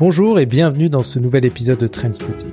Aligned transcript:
Bonjour 0.00 0.40
et 0.40 0.46
bienvenue 0.46 0.88
dans 0.88 1.02
ce 1.02 1.18
nouvel 1.18 1.44
épisode 1.44 1.78
de 1.78 1.86
Trendspotting. 1.86 2.52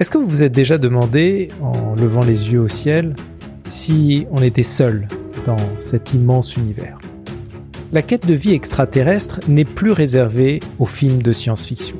Est-ce 0.00 0.10
que 0.10 0.18
vous 0.18 0.26
vous 0.26 0.42
êtes 0.42 0.50
déjà 0.50 0.78
demandé, 0.78 1.46
en 1.62 1.94
levant 1.94 2.24
les 2.24 2.50
yeux 2.50 2.58
au 2.58 2.66
ciel, 2.66 3.14
si 3.62 4.26
on 4.32 4.42
était 4.42 4.64
seul 4.64 5.06
dans 5.46 5.54
cet 5.78 6.12
immense 6.12 6.56
univers? 6.56 6.98
La 7.92 8.02
quête 8.02 8.26
de 8.26 8.34
vie 8.34 8.52
extraterrestre 8.52 9.38
n'est 9.46 9.64
plus 9.64 9.92
réservée 9.92 10.58
aux 10.80 10.86
films 10.86 11.22
de 11.22 11.32
science-fiction. 11.32 11.98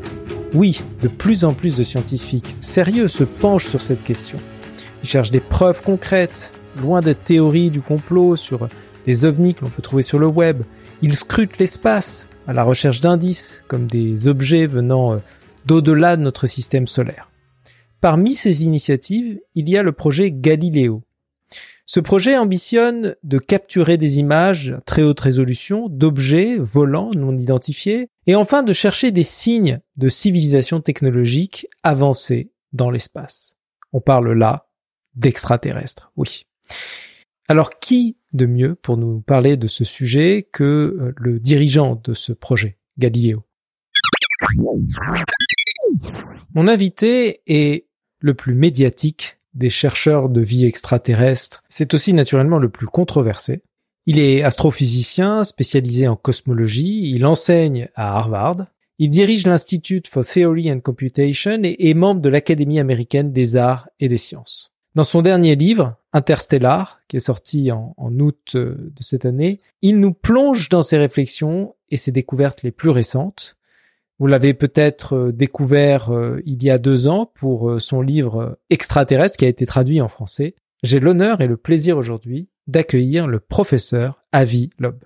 Oui, 0.52 0.82
de 1.00 1.06
plus 1.06 1.44
en 1.44 1.54
plus 1.54 1.76
de 1.76 1.84
scientifiques 1.84 2.56
sérieux 2.60 3.06
se 3.06 3.22
penchent 3.22 3.68
sur 3.68 3.82
cette 3.82 4.02
question. 4.02 4.38
Ils 5.04 5.08
cherchent 5.08 5.30
des 5.30 5.38
preuves 5.38 5.84
concrètes, 5.84 6.52
loin 6.82 7.00
des 7.00 7.14
théories 7.14 7.70
du 7.70 7.82
complot 7.82 8.34
sur 8.34 8.68
les 9.06 9.24
ovnis 9.24 9.54
que 9.54 9.64
l'on 9.64 9.70
peut 9.70 9.80
trouver 9.80 10.02
sur 10.02 10.18
le 10.18 10.26
web. 10.26 10.64
Ils 11.02 11.14
scrutent 11.14 11.58
l'espace 11.58 12.28
à 12.46 12.52
la 12.52 12.62
recherche 12.62 13.00
d'indices, 13.00 13.62
comme 13.68 13.86
des 13.86 14.28
objets 14.28 14.66
venant 14.66 15.14
euh, 15.14 15.18
d'au-delà 15.64 16.16
de 16.16 16.22
notre 16.22 16.46
système 16.46 16.86
solaire. 16.86 17.30
Parmi 18.02 18.34
ces 18.34 18.64
initiatives, 18.64 19.40
il 19.54 19.68
y 19.70 19.78
a 19.78 19.82
le 19.82 19.92
projet 19.92 20.30
Galileo. 20.30 21.02
Ce 21.86 22.00
projet 22.00 22.36
ambitionne 22.36 23.16
de 23.24 23.38
capturer 23.38 23.96
des 23.96 24.18
images 24.18 24.74
à 24.76 24.80
très 24.82 25.02
haute 25.02 25.20
résolution 25.20 25.88
d'objets 25.88 26.58
volants 26.58 27.10
non 27.16 27.36
identifiés 27.36 28.08
et 28.26 28.36
enfin 28.36 28.62
de 28.62 28.72
chercher 28.72 29.10
des 29.10 29.22
signes 29.22 29.80
de 29.96 30.08
civilisation 30.08 30.80
technologique 30.80 31.66
avancée 31.82 32.52
dans 32.72 32.90
l'espace. 32.90 33.56
On 33.92 34.00
parle 34.00 34.32
là 34.32 34.68
d'extraterrestres, 35.14 36.12
oui. 36.16 36.46
Alors 37.50 37.80
qui 37.80 38.16
de 38.32 38.46
mieux 38.46 38.76
pour 38.76 38.96
nous 38.96 39.22
parler 39.22 39.56
de 39.56 39.66
ce 39.66 39.82
sujet 39.82 40.48
que 40.52 40.62
euh, 40.62 41.12
le 41.16 41.40
dirigeant 41.40 42.00
de 42.04 42.14
ce 42.14 42.32
projet, 42.32 42.78
Galileo? 42.96 43.42
Mon 46.54 46.68
invité 46.68 47.40
est 47.48 47.88
le 48.20 48.34
plus 48.34 48.54
médiatique 48.54 49.40
des 49.54 49.68
chercheurs 49.68 50.28
de 50.28 50.40
vie 50.40 50.64
extraterrestre. 50.64 51.64
C'est 51.68 51.92
aussi 51.92 52.12
naturellement 52.12 52.58
le 52.58 52.68
plus 52.68 52.86
controversé. 52.86 53.62
Il 54.06 54.20
est 54.20 54.44
astrophysicien 54.44 55.42
spécialisé 55.42 56.06
en 56.06 56.14
cosmologie, 56.14 57.10
il 57.10 57.26
enseigne 57.26 57.88
à 57.96 58.16
Harvard, 58.16 58.66
il 59.00 59.10
dirige 59.10 59.44
l'Institute 59.44 60.06
for 60.06 60.24
Theory 60.24 60.70
and 60.70 60.82
Computation 60.82 61.60
et 61.64 61.90
est 61.90 61.94
membre 61.94 62.20
de 62.20 62.28
l'Académie 62.28 62.78
américaine 62.78 63.32
des 63.32 63.56
arts 63.56 63.88
et 63.98 64.06
des 64.06 64.18
sciences. 64.18 64.70
Dans 64.96 65.04
son 65.04 65.22
dernier 65.22 65.54
livre, 65.54 65.96
Interstellar, 66.12 67.00
qui 67.06 67.16
est 67.16 67.20
sorti 67.20 67.70
en, 67.70 67.94
août 68.18 68.52
euh, 68.56 68.74
de 68.76 69.02
cette 69.02 69.24
année, 69.24 69.60
il 69.82 70.00
nous 70.00 70.12
plonge 70.12 70.68
dans 70.68 70.82
ses 70.82 70.98
réflexions 70.98 71.76
et 71.90 71.96
ses 71.96 72.10
découvertes 72.10 72.64
les 72.64 72.72
plus 72.72 72.90
récentes. 72.90 73.56
Vous 74.18 74.26
l'avez 74.26 74.52
peut-être 74.52 75.14
euh, 75.14 75.32
découvert 75.32 76.12
euh, 76.12 76.40
il 76.44 76.62
y 76.64 76.70
a 76.70 76.78
deux 76.78 77.06
ans 77.06 77.30
pour 77.34 77.80
son 77.80 78.02
livre 78.02 78.58
Extraterrestre 78.68 79.36
qui 79.36 79.44
a 79.44 79.48
été 79.48 79.64
traduit 79.64 80.00
en 80.00 80.08
français. 80.08 80.56
J'ai 80.82 80.98
l'honneur 80.98 81.40
et 81.40 81.46
le 81.46 81.56
plaisir 81.56 81.96
aujourd'hui 81.96 82.48
d'accueillir 82.66 83.26
le 83.26 83.38
professeur 83.38 84.24
Avi 84.32 84.70
Loeb. 84.78 85.04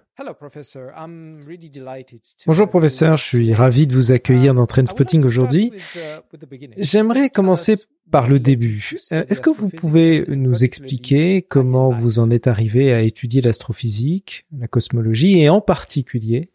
Bonjour 2.47 2.69
professeur, 2.69 3.17
je 3.17 3.25
suis 3.25 3.53
ravi 3.53 3.87
de 3.89 3.95
vous 3.95 4.13
accueillir 4.13 4.53
um, 4.53 4.59
dans 4.59 4.67
Trainspotting 4.67 5.25
aujourd'hui. 5.25 5.73
Uh, 5.97 6.37
J'aimerais 6.79 7.31
commencer 7.31 7.77
par 8.13 8.29
le 8.29 8.39
début. 8.39 8.97
Est-ce 9.11 9.41
que 9.41 9.51
vous 9.51 9.69
pouvez 9.69 10.25
nous 10.29 10.63
expliquer 10.63 11.43
comment 11.43 11.91
vous 11.91 12.21
en 12.21 12.31
êtes 12.31 12.47
arrivé 12.47 12.93
à 12.93 13.03
étudier 13.03 13.43
l'astrophysique, 13.43 14.47
la 14.57 14.69
cosmologie 14.69 15.41
et 15.41 15.49
en 15.49 15.61
particulier 15.61 16.51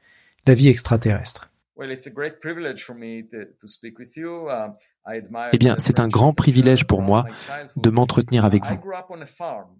la 0.48 0.54
vie 0.54 0.70
extraterrestre? 0.70 1.49
Eh 5.54 5.58
bien, 5.58 5.76
c'est 5.78 6.00
un 6.00 6.08
grand 6.08 6.34
privilège 6.34 6.86
pour 6.86 7.02
moi 7.02 7.26
de 7.76 7.90
m'entretenir 7.90 8.46
avec 8.46 8.66
vous. 8.66 8.80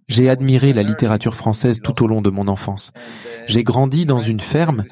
J'ai 0.08 0.30
admiré 0.30 0.72
la 0.72 0.82
littérature 0.82 1.36
française 1.36 1.80
tout 1.82 2.02
au 2.02 2.06
long 2.06 2.22
de 2.22 2.30
mon 2.30 2.48
enfance. 2.48 2.92
J'ai 3.46 3.62
grandi 3.62 4.06
dans 4.06 4.18
une 4.18 4.40
ferme 4.40 4.84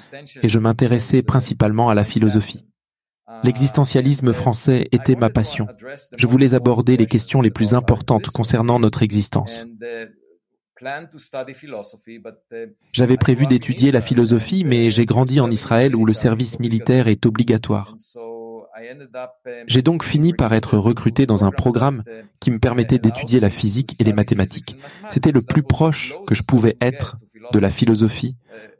et 0.43 0.49
je 0.49 0.59
m'intéressais 0.59 1.23
principalement 1.23 1.89
à 1.89 1.95
la 1.95 2.05
philosophie. 2.05 2.65
L'existentialisme 3.45 4.33
français 4.33 4.89
était 4.91 5.17
ma 5.17 5.31
passion. 5.31 5.67
Je 6.17 6.27
voulais 6.27 6.55
aborder 6.55 6.97
les 6.97 7.07
questions 7.07 7.41
les 7.41 7.51
plus 7.51 7.75
importantes 7.75 8.29
concernant 8.29 8.79
notre 8.79 9.03
existence. 9.03 9.67
J'avais 12.93 13.17
prévu 13.17 13.47
d'étudier 13.47 13.91
la 13.91 14.01
philosophie, 14.01 14.65
mais 14.65 14.91
j'ai 14.91 15.07
grandi 15.07 15.41
en 15.41 15.51
Israël 15.51 15.97
où 15.97 16.05
le 16.05 16.13
service 16.13 16.61
militaire 16.61 17.09
est 17.09 17.27
obligatoire. 17.27 17.95
J'ai 19.67 19.83
donc 19.83 20.05
fini 20.05 20.33
par 20.33 20.53
être 20.53 20.79
recruté 20.79 21.27
dans 21.27 21.45
un 21.45 21.51
programme 21.51 22.05
qui 22.41 22.51
me 22.51 22.59
permettait 22.59 22.99
d'étudier 22.99 23.41
la 23.41 23.51
physique 23.51 23.97
et 24.01 24.05
les 24.05 24.13
mathématiques. 24.13 24.77
C'était 25.09 25.33
le 25.33 25.43
plus 25.43 25.63
proche 25.63 26.15
que 26.27 26.35
je 26.35 26.43
pouvais 26.43 26.77
être 26.81 27.17
de 27.53 27.59
la 27.59 27.71
philosophie, 27.71 28.37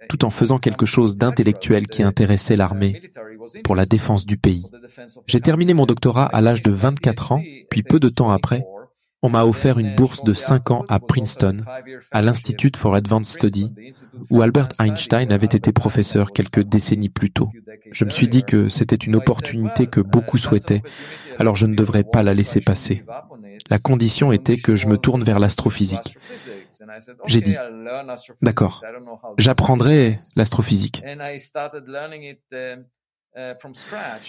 tout 0.09 0.25
en 0.25 0.31
faisant 0.31 0.59
quelque 0.59 0.87
chose 0.87 1.17
d'intellectuel 1.17 1.87
qui 1.87 2.03
intéressait 2.03 2.57
l'armée 2.57 3.03
pour 3.65 3.77
la 3.77 3.87
défense 3.87 4.27
du 4.27 4.37
pays. 4.37 4.65
J'ai 5.27 5.41
terminé 5.41 5.75
mon 5.75 5.87
doctorat 5.87 6.27
à 6.27 6.41
l'âge 6.41 6.63
de 6.63 6.71
24 6.71 7.33
ans, 7.33 7.43
puis 7.71 7.83
peu 7.83 7.99
de 7.99 8.09
temps 8.09 8.31
après, 8.31 8.65
on 9.23 9.29
m'a 9.29 9.45
offert 9.45 9.79
une 9.79 9.95
bourse 9.95 10.23
de 10.23 10.33
5 10.33 10.71
ans 10.71 10.85
à 10.89 11.01
Princeton, 11.01 11.59
à 12.11 12.23
l'Institute 12.23 12.77
for 12.77 12.95
Advanced 12.95 13.35
Study, 13.35 13.73
où 14.31 14.43
Albert 14.43 14.69
Einstein 14.79 15.33
avait 15.33 15.47
été 15.47 15.73
professeur 15.73 16.33
quelques 16.33 16.63
décennies 16.63 17.09
plus 17.09 17.31
tôt. 17.31 17.51
Je 17.91 18.05
me 18.05 18.11
suis 18.11 18.29
dit 18.29 18.45
que 18.45 18.69
c'était 18.69 18.97
une 18.97 19.17
opportunité 19.17 19.87
que 19.87 20.01
beaucoup 20.01 20.39
souhaitaient, 20.39 20.83
alors 21.39 21.57
je 21.57 21.67
ne 21.67 21.75
devrais 21.75 22.05
pas 22.05 22.23
la 22.23 22.35
laisser 22.35 22.61
passer. 22.61 23.05
La 23.71 23.79
condition 23.79 24.33
était 24.33 24.57
que 24.57 24.75
je 24.75 24.87
me 24.89 24.97
tourne 24.97 25.25
vers 25.25 25.39
l'astrophysique. 25.39 26.17
J'ai 27.27 27.41
dit, 27.41 27.57
d'accord, 28.41 28.85
j'apprendrai 29.37 30.21
l'astrophysique. 30.37 31.03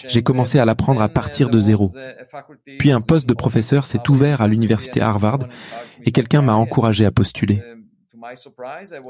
J'ai 0.06 0.22
commencé 0.22 0.58
à 0.58 0.64
l'apprendre 0.64 1.02
à 1.02 1.08
partir 1.08 1.50
de 1.50 1.58
zéro. 1.58 1.90
Puis 2.78 2.90
un 2.92 3.00
poste 3.00 3.28
de 3.28 3.34
professeur 3.34 3.86
s'est 3.86 4.08
ouvert 4.08 4.40
à 4.40 4.48
l'université 4.48 5.00
Harvard 5.00 5.40
et 6.04 6.12
quelqu'un 6.12 6.42
m'a 6.42 6.54
encouragé 6.54 7.04
à 7.04 7.10
postuler. 7.10 7.62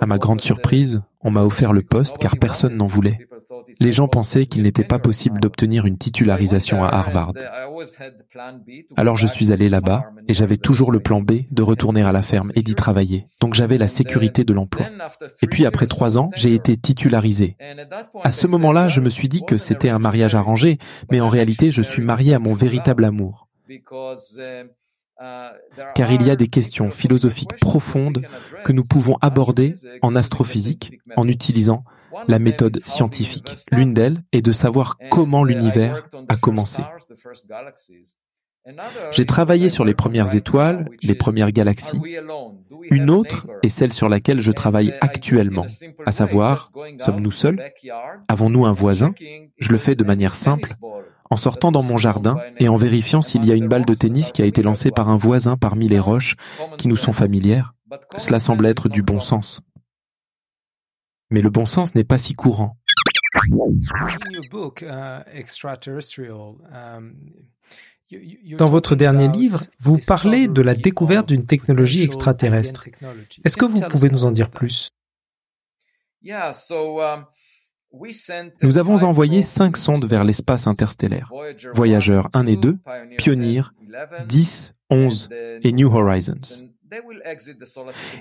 À 0.00 0.06
ma 0.06 0.18
grande 0.18 0.40
surprise, 0.40 1.02
on 1.20 1.30
m'a 1.30 1.42
offert 1.42 1.72
le 1.72 1.82
poste 1.82 2.18
car 2.18 2.36
personne 2.36 2.76
n'en 2.76 2.86
voulait. 2.86 3.26
Les 3.80 3.92
gens 3.92 4.08
pensaient 4.08 4.46
qu'il 4.46 4.62
n'était 4.62 4.84
pas 4.84 4.98
possible 4.98 5.40
d'obtenir 5.40 5.86
une 5.86 5.98
titularisation 5.98 6.82
à 6.82 6.88
Harvard. 6.88 7.32
Alors 8.96 9.16
je 9.16 9.26
suis 9.26 9.52
allé 9.52 9.68
là-bas 9.68 10.04
et 10.28 10.34
j'avais 10.34 10.56
toujours 10.56 10.92
le 10.92 11.00
plan 11.00 11.20
B 11.20 11.42
de 11.50 11.62
retourner 11.62 12.02
à 12.02 12.12
la 12.12 12.22
ferme 12.22 12.52
et 12.54 12.62
d'y 12.62 12.74
travailler. 12.74 13.26
Donc 13.40 13.54
j'avais 13.54 13.78
la 13.78 13.88
sécurité 13.88 14.44
de 14.44 14.52
l'emploi. 14.52 14.86
Et 15.42 15.46
puis 15.46 15.66
après 15.66 15.86
trois 15.86 16.18
ans, 16.18 16.30
j'ai 16.34 16.54
été 16.54 16.76
titularisé. 16.76 17.56
À 18.22 18.32
ce 18.32 18.46
moment-là, 18.46 18.88
je 18.88 19.00
me 19.00 19.10
suis 19.10 19.28
dit 19.28 19.42
que 19.46 19.58
c'était 19.58 19.90
un 19.90 19.98
mariage 19.98 20.34
arrangé, 20.34 20.78
mais 21.10 21.20
en 21.20 21.28
réalité, 21.28 21.70
je 21.70 21.82
suis 21.82 22.02
marié 22.02 22.34
à 22.34 22.38
mon 22.38 22.54
véritable 22.54 23.04
amour 23.04 23.48
car 25.94 26.12
il 26.12 26.26
y 26.26 26.30
a 26.30 26.36
des 26.36 26.48
questions 26.48 26.90
philosophiques 26.90 27.56
profondes 27.60 28.22
que 28.64 28.72
nous 28.72 28.84
pouvons 28.84 29.16
aborder 29.20 29.74
en 30.02 30.16
astrophysique 30.16 30.98
en 31.16 31.28
utilisant 31.28 31.84
la 32.28 32.38
méthode 32.38 32.80
scientifique. 32.86 33.56
L'une 33.72 33.94
d'elles 33.94 34.22
est 34.32 34.42
de 34.42 34.52
savoir 34.52 34.96
comment 35.10 35.44
l'univers 35.44 36.08
a 36.28 36.36
commencé. 36.36 36.82
J'ai 39.12 39.24
travaillé 39.24 39.70
sur 39.70 39.84
les 39.84 39.94
premières 39.94 40.34
étoiles, 40.34 40.88
les 41.02 41.14
premières 41.14 41.50
galaxies. 41.50 42.00
Une 42.90 43.10
autre 43.10 43.46
est 43.62 43.70
celle 43.70 43.92
sur 43.92 44.08
laquelle 44.08 44.40
je 44.40 44.52
travaille 44.52 44.94
actuellement, 45.00 45.64
à 46.04 46.12
savoir, 46.12 46.70
sommes-nous 46.98 47.30
seuls? 47.30 47.72
Avons-nous 48.28 48.66
un 48.66 48.72
voisin? 48.72 49.14
Je 49.58 49.70
le 49.70 49.78
fais 49.78 49.94
de 49.94 50.04
manière 50.04 50.34
simple, 50.34 50.74
en 51.30 51.36
sortant 51.36 51.72
dans 51.72 51.82
mon 51.82 51.96
jardin 51.96 52.38
et 52.58 52.68
en 52.68 52.76
vérifiant 52.76 53.22
s'il 53.22 53.44
y 53.46 53.52
a 53.52 53.54
une 53.54 53.68
balle 53.68 53.86
de 53.86 53.94
tennis 53.94 54.30
qui 54.30 54.42
a 54.42 54.46
été 54.46 54.62
lancée 54.62 54.90
par 54.90 55.08
un 55.08 55.16
voisin 55.16 55.56
parmi 55.56 55.88
les 55.88 56.00
roches 56.00 56.36
qui 56.76 56.88
nous 56.88 56.96
sont 56.96 57.12
familières. 57.12 57.74
Cela 58.18 58.40
semble 58.40 58.66
être 58.66 58.88
du 58.88 59.02
bon 59.02 59.20
sens. 59.20 59.62
Mais 61.30 61.40
le 61.40 61.50
bon 61.50 61.66
sens 61.66 61.94
n'est 61.94 62.04
pas 62.04 62.18
si 62.18 62.34
courant. 62.34 62.76
Dans 68.58 68.66
votre 68.66 68.96
dernier 68.96 69.28
livre, 69.28 69.62
vous 69.78 69.98
parlez 70.06 70.48
de 70.48 70.62
la 70.62 70.74
découverte 70.74 71.28
d'une 71.28 71.46
technologie 71.46 72.02
extraterrestre. 72.02 72.88
Est-ce 73.44 73.56
que 73.56 73.64
vous 73.64 73.80
pouvez 73.80 74.10
nous 74.10 74.24
en 74.24 74.32
dire 74.32 74.50
plus? 74.50 74.90
Nous 78.62 78.78
avons 78.78 79.02
envoyé 79.04 79.42
cinq 79.42 79.76
sondes 79.76 80.04
vers 80.04 80.24
l'espace 80.24 80.66
interstellaire. 80.66 81.32
Voyageurs 81.72 82.28
1 82.34 82.46
et 82.46 82.56
2, 82.56 82.78
Pioneer, 83.16 83.72
10, 84.26 84.74
11 84.90 85.28
et 85.62 85.72
New 85.72 85.88
Horizons. 85.94 86.69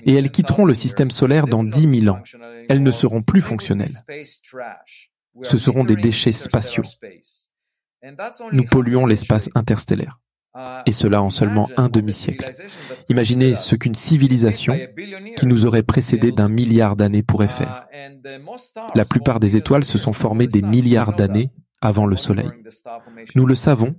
Et 0.04 0.14
elles 0.14 0.30
quitteront 0.30 0.64
le 0.64 0.74
système 0.74 1.10
solaire 1.10 1.46
dans 1.46 1.64
10 1.64 2.00
000 2.02 2.14
ans. 2.14 2.22
Elles 2.68 2.82
ne 2.82 2.90
seront 2.90 3.22
plus 3.22 3.40
fonctionnelles. 3.40 3.94
Ce 5.42 5.56
seront 5.56 5.84
des 5.84 5.96
déchets 5.96 6.32
spatiaux. 6.32 6.84
Nous 8.52 8.64
polluons 8.64 9.06
l'espace 9.06 9.48
interstellaire. 9.54 10.18
Et 10.86 10.92
cela 10.92 11.22
en 11.22 11.30
seulement 11.30 11.68
un 11.76 11.88
demi-siècle. 11.88 12.50
Imaginez 13.08 13.54
ce 13.54 13.76
qu'une 13.76 13.94
civilisation 13.94 14.76
qui 15.36 15.46
nous 15.46 15.64
aurait 15.64 15.84
précédé 15.84 16.32
d'un 16.32 16.48
milliard 16.48 16.96
d'années 16.96 17.22
pourrait 17.22 17.48
faire. 17.48 17.86
La 18.94 19.04
plupart 19.04 19.38
des 19.38 19.56
étoiles 19.56 19.84
se 19.84 19.98
sont 19.98 20.12
formées 20.12 20.48
des 20.48 20.62
milliards 20.62 21.14
d'années 21.14 21.50
avant 21.80 22.06
le 22.06 22.16
Soleil. 22.16 22.50
Nous 23.34 23.46
le 23.46 23.54
savons 23.54 23.94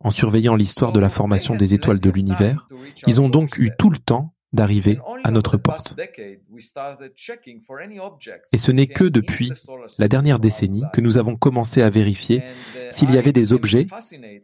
en 0.00 0.10
surveillant 0.10 0.54
l'histoire 0.54 0.92
de 0.92 1.00
la 1.00 1.08
formation 1.08 1.54
des 1.54 1.74
étoiles 1.74 2.00
de 2.00 2.10
l'univers. 2.10 2.68
Ils 3.06 3.20
ont 3.20 3.28
donc 3.28 3.58
eu 3.58 3.70
tout 3.78 3.90
le 3.90 3.98
temps 3.98 4.32
d'arriver 4.52 4.98
à 5.24 5.30
notre 5.30 5.56
porte. 5.56 5.94
Et 8.52 8.56
ce 8.56 8.72
n'est 8.72 8.86
que 8.86 9.04
depuis 9.04 9.52
la 9.98 10.08
dernière 10.08 10.38
décennie 10.38 10.82
que 10.92 11.00
nous 11.00 11.18
avons 11.18 11.36
commencé 11.36 11.82
à 11.82 11.90
vérifier 11.90 12.42
s'il 12.90 13.12
y 13.12 13.18
avait 13.18 13.32
des 13.32 13.52
objets 13.52 13.86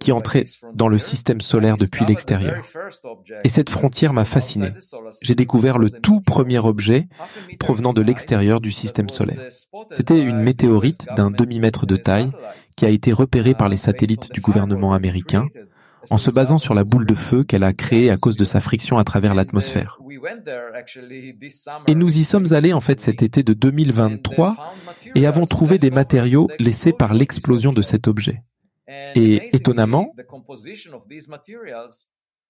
qui 0.00 0.12
entraient 0.12 0.44
dans 0.74 0.88
le 0.88 0.98
système 0.98 1.40
solaire 1.40 1.76
depuis 1.76 2.04
l'extérieur. 2.04 2.62
Et 3.44 3.48
cette 3.48 3.70
frontière 3.70 4.12
m'a 4.12 4.24
fasciné. 4.24 4.68
J'ai 5.22 5.34
découvert 5.34 5.78
le 5.78 5.90
tout 5.90 6.20
premier 6.20 6.58
objet 6.58 7.08
provenant 7.58 7.92
de 7.92 8.02
l'extérieur 8.02 8.60
du 8.60 8.72
système 8.72 9.08
solaire. 9.08 9.48
C'était 9.90 10.22
une 10.22 10.42
météorite 10.42 11.06
d'un 11.16 11.30
demi-mètre 11.30 11.86
de 11.86 11.96
taille 11.96 12.30
qui 12.76 12.84
a 12.84 12.90
été 12.90 13.12
repérée 13.12 13.54
par 13.54 13.68
les 13.68 13.76
satellites 13.76 14.32
du 14.32 14.40
gouvernement 14.40 14.92
américain 14.92 15.48
en 16.10 16.18
se 16.18 16.30
basant 16.30 16.58
sur 16.58 16.74
la 16.74 16.84
boule 16.84 17.06
de 17.06 17.14
feu 17.14 17.44
qu'elle 17.44 17.64
a 17.64 17.72
créée 17.72 18.10
à 18.10 18.16
cause 18.16 18.36
de 18.36 18.44
sa 18.44 18.60
friction 18.60 18.98
à 18.98 19.04
travers 19.04 19.34
l'atmosphère. 19.34 19.98
Et 21.86 21.94
nous 21.94 22.18
y 22.18 22.24
sommes 22.24 22.52
allés 22.52 22.72
en 22.72 22.80
fait 22.80 23.00
cet 23.00 23.22
été 23.22 23.42
de 23.42 23.52
2023 23.52 24.74
et 25.14 25.26
avons 25.26 25.46
trouvé 25.46 25.78
des 25.78 25.90
matériaux 25.90 26.48
laissés 26.58 26.92
par 26.92 27.14
l'explosion 27.14 27.72
de 27.72 27.82
cet 27.82 28.08
objet. 28.08 28.42
Et 29.14 29.54
étonnamment, 29.54 30.12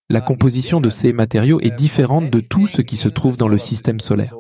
la 0.09 0.21
composition 0.21 0.81
de 0.81 0.89
ces 0.89 1.13
matériaux 1.13 1.61
est 1.61 1.71
différente 1.71 2.31
de 2.31 2.41
tout 2.41 2.67
ce 2.67 2.83
qui 2.83 2.97
se 2.97 3.09
trouve 3.09 3.37
dans 3.37 3.49
le 3.49 3.59
système 3.59 4.01
solaire. 4.01 4.35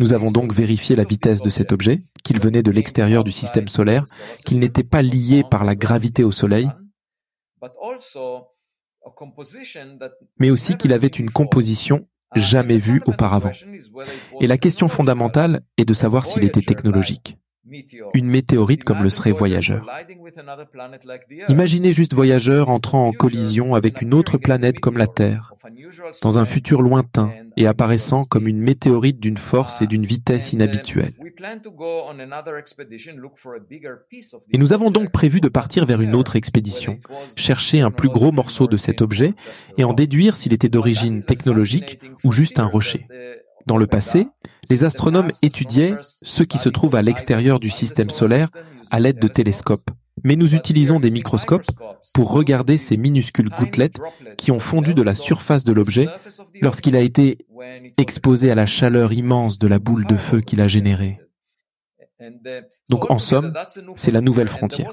Nous 0.00 0.14
avons 0.14 0.30
donc 0.30 0.52
vérifié 0.52 0.96
la 0.96 1.04
vitesse 1.04 1.42
de 1.42 1.50
cet 1.50 1.72
objet, 1.72 2.02
qu'il 2.22 2.40
venait 2.40 2.62
de 2.62 2.70
l'extérieur 2.70 3.24
du 3.24 3.32
système 3.32 3.68
solaire, 3.68 4.04
qu'il 4.46 4.58
n'était 4.58 4.84
pas 4.84 5.02
lié 5.02 5.42
par 5.50 5.64
la 5.64 5.74
gravité 5.74 6.24
au 6.24 6.32
Soleil, 6.32 6.68
mais 10.38 10.50
aussi 10.50 10.76
qu'il 10.76 10.92
avait 10.92 11.06
une 11.06 11.30
composition 11.30 12.08
jamais 12.34 12.78
vue 12.78 13.00
auparavant. 13.06 13.52
Et 14.40 14.46
la 14.46 14.58
question 14.58 14.88
fondamentale 14.88 15.60
est 15.76 15.84
de 15.84 15.94
savoir 15.94 16.26
s'il 16.26 16.44
était 16.44 16.62
technologique 16.62 17.36
une 18.14 18.26
météorite 18.28 18.84
comme 18.84 19.02
le 19.02 19.10
serait 19.10 19.32
Voyageur. 19.32 19.86
Imaginez 21.48 21.92
juste 21.92 22.14
Voyageur 22.14 22.68
entrant 22.68 23.06
en 23.06 23.12
collision 23.12 23.74
avec 23.74 24.02
une 24.02 24.14
autre 24.14 24.38
planète 24.38 24.80
comme 24.80 24.98
la 24.98 25.06
Terre, 25.06 25.54
dans 26.22 26.38
un 26.38 26.44
futur 26.44 26.82
lointain 26.82 27.32
et 27.56 27.66
apparaissant 27.66 28.24
comme 28.24 28.48
une 28.48 28.60
météorite 28.60 29.20
d'une 29.20 29.38
force 29.38 29.82
et 29.82 29.86
d'une 29.86 30.04
vitesse 30.04 30.52
inhabituelles. 30.52 31.14
Et 34.52 34.58
nous 34.58 34.72
avons 34.72 34.90
donc 34.90 35.10
prévu 35.10 35.40
de 35.40 35.48
partir 35.48 35.86
vers 35.86 36.00
une 36.00 36.14
autre 36.14 36.36
expédition, 36.36 36.98
chercher 37.36 37.80
un 37.80 37.90
plus 37.90 38.08
gros 38.08 38.32
morceau 38.32 38.66
de 38.66 38.76
cet 38.76 39.02
objet 39.02 39.34
et 39.78 39.84
en 39.84 39.92
déduire 39.92 40.36
s'il 40.36 40.52
était 40.52 40.68
d'origine 40.68 41.22
technologique 41.22 42.00
ou 42.24 42.32
juste 42.32 42.58
un 42.58 42.66
rocher. 42.66 43.06
Dans 43.66 43.76
le 43.76 43.86
passé, 43.86 44.28
les 44.70 44.84
astronomes 44.84 45.30
étudiaient 45.42 45.96
ce 46.22 46.42
qui 46.42 46.58
se 46.58 46.68
trouve 46.68 46.94
à 46.94 47.02
l'extérieur 47.02 47.58
du 47.58 47.70
système 47.70 48.10
solaire 48.10 48.48
à 48.90 49.00
l'aide 49.00 49.18
de 49.18 49.28
télescopes. 49.28 49.90
Mais 50.22 50.36
nous 50.36 50.54
utilisons 50.54 51.00
des 51.00 51.10
microscopes 51.10 51.70
pour 52.14 52.32
regarder 52.32 52.78
ces 52.78 52.96
minuscules 52.96 53.50
gouttelettes 53.50 54.00
qui 54.38 54.52
ont 54.52 54.60
fondu 54.60 54.94
de 54.94 55.02
la 55.02 55.14
surface 55.14 55.64
de 55.64 55.72
l'objet 55.72 56.08
lorsqu'il 56.60 56.96
a 56.96 57.00
été 57.00 57.38
exposé 57.98 58.50
à 58.50 58.54
la 58.54 58.66
chaleur 58.66 59.12
immense 59.12 59.58
de 59.58 59.66
la 59.66 59.78
boule 59.78 60.06
de 60.06 60.16
feu 60.16 60.40
qu'il 60.40 60.60
a 60.60 60.66
générée. 60.66 61.20
Donc 62.88 63.10
en 63.10 63.18
somme, 63.18 63.52
c'est 63.96 64.10
la 64.10 64.20
nouvelle 64.20 64.48
frontière. 64.48 64.90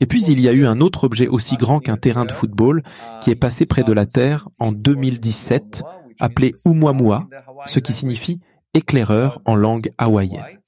Et 0.00 0.06
puis 0.06 0.24
il 0.24 0.40
y 0.40 0.48
a 0.48 0.52
eu 0.52 0.66
un 0.66 0.80
autre 0.80 1.04
objet 1.04 1.26
aussi 1.26 1.56
grand 1.56 1.80
qu'un 1.80 1.96
terrain 1.96 2.24
de 2.24 2.32
football 2.32 2.82
qui 3.20 3.30
est 3.30 3.36
passé 3.36 3.66
près 3.66 3.82
de 3.82 3.92
la 3.92 4.06
Terre 4.06 4.48
en 4.58 4.72
2017 4.72 5.82
appelé 6.20 6.54
Oumuamua, 6.64 7.28
ce 7.66 7.78
qui 7.78 7.92
signifie 7.92 8.40
éclaireur 8.74 9.40
en 9.44 9.54
langue 9.54 9.90
hawaïenne. 9.98 10.60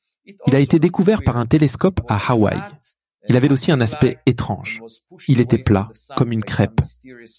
Il 0.47 0.57
a 0.57 0.61
été 0.61 0.79
découvert 0.79 1.23
par 1.23 1.37
un 1.37 1.47
télescope 1.47 2.01
à 2.09 2.33
Hawaï. 2.33 2.61
Il 3.29 3.37
avait 3.37 3.51
aussi 3.51 3.73
un 3.73 3.81
aspect 3.81 4.19
étrange. 4.27 4.81
Il 5.27 5.41
était 5.41 5.59
plat, 5.59 5.89
comme 6.17 6.33
une 6.33 6.45
crêpe, 6.45 6.81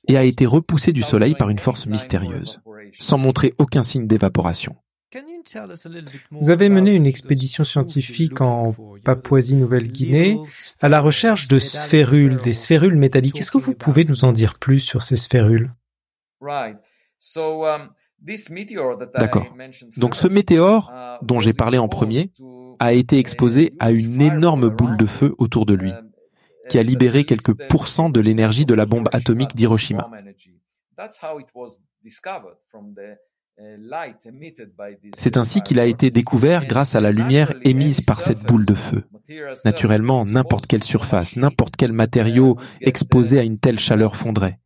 et 0.08 0.18
a 0.18 0.24
été 0.24 0.46
repoussé 0.46 0.92
du 0.92 1.02
Soleil 1.02 1.36
par 1.36 1.50
une 1.50 1.60
force 1.60 1.86
mystérieuse, 1.86 2.62
sans 3.00 3.18
montrer 3.18 3.54
aucun 3.58 3.84
signe 3.84 4.08
d'évaporation. 4.08 4.76
Vous 6.32 6.50
avez 6.50 6.68
mené 6.68 6.92
une 6.92 7.06
expédition 7.06 7.64
scientifique 7.64 8.42
en 8.42 8.76
Papouasie-Nouvelle-Guinée 9.06 10.38
à 10.82 10.90
la 10.90 11.00
recherche 11.00 11.48
de 11.48 11.60
sphérules, 11.60 12.38
des 12.38 12.52
sphérules 12.52 12.98
métalliques. 12.98 13.40
Est-ce 13.40 13.52
que 13.52 13.58
vous 13.58 13.74
pouvez 13.74 14.04
nous 14.04 14.26
en 14.26 14.34
dire 14.34 14.60
plus 14.60 14.80
sur 14.80 15.04
ces 15.04 15.16
sphérules? 15.16 15.72
D'accord. 19.20 19.56
Donc 19.98 20.16
ce 20.16 20.28
météore 20.28 20.92
uh, 20.94 21.26
dont 21.26 21.40
j'ai 21.40 21.54
parlé 21.54 21.78
en 21.78 21.88
premier 21.88 22.32
a 22.80 22.94
été 22.94 23.20
exposé 23.20 23.74
à 23.80 23.92
une 23.92 24.22
énorme 24.22 24.70
boule 24.70 24.98
de 24.98 25.06
feu 25.06 25.36
autour 25.38 25.66
de 25.66 25.74
lui, 25.74 25.92
um, 25.92 26.12
qui 26.70 26.80
a 26.80 26.84
libéré 26.84 27.26
quelques 27.26 27.54
pourcents 27.68 28.10
de 28.10 28.20
l'énergie 28.20 28.66
de 28.66 28.74
la 28.74 28.86
bombe 28.86 29.08
atomique 29.14 29.56
d'Hiroshima. 29.56 30.10
C'est 35.16 35.38
ainsi 35.38 35.62
qu'il 35.62 35.80
a 35.80 35.86
été 35.86 36.12
découvert 36.12 36.66
grâce 36.66 36.96
à 36.96 37.02
la 37.02 37.12
lumière 37.12 37.54
émise 37.64 38.02
par 38.02 38.22
cette 38.22 38.44
boule 38.44 38.66
de 38.66 38.76
feu. 38.76 39.04
Naturellement, 39.66 40.26
n'importe 40.26 40.68
quelle 40.68 40.84
surface, 40.84 41.36
n'importe 41.36 41.76
quel 41.76 41.92
matériau 41.92 42.58
exposé 42.82 43.40
à 43.40 43.44
une 43.44 43.60
telle 43.60 43.80
chaleur 43.80 44.16
fondrait. 44.16 44.60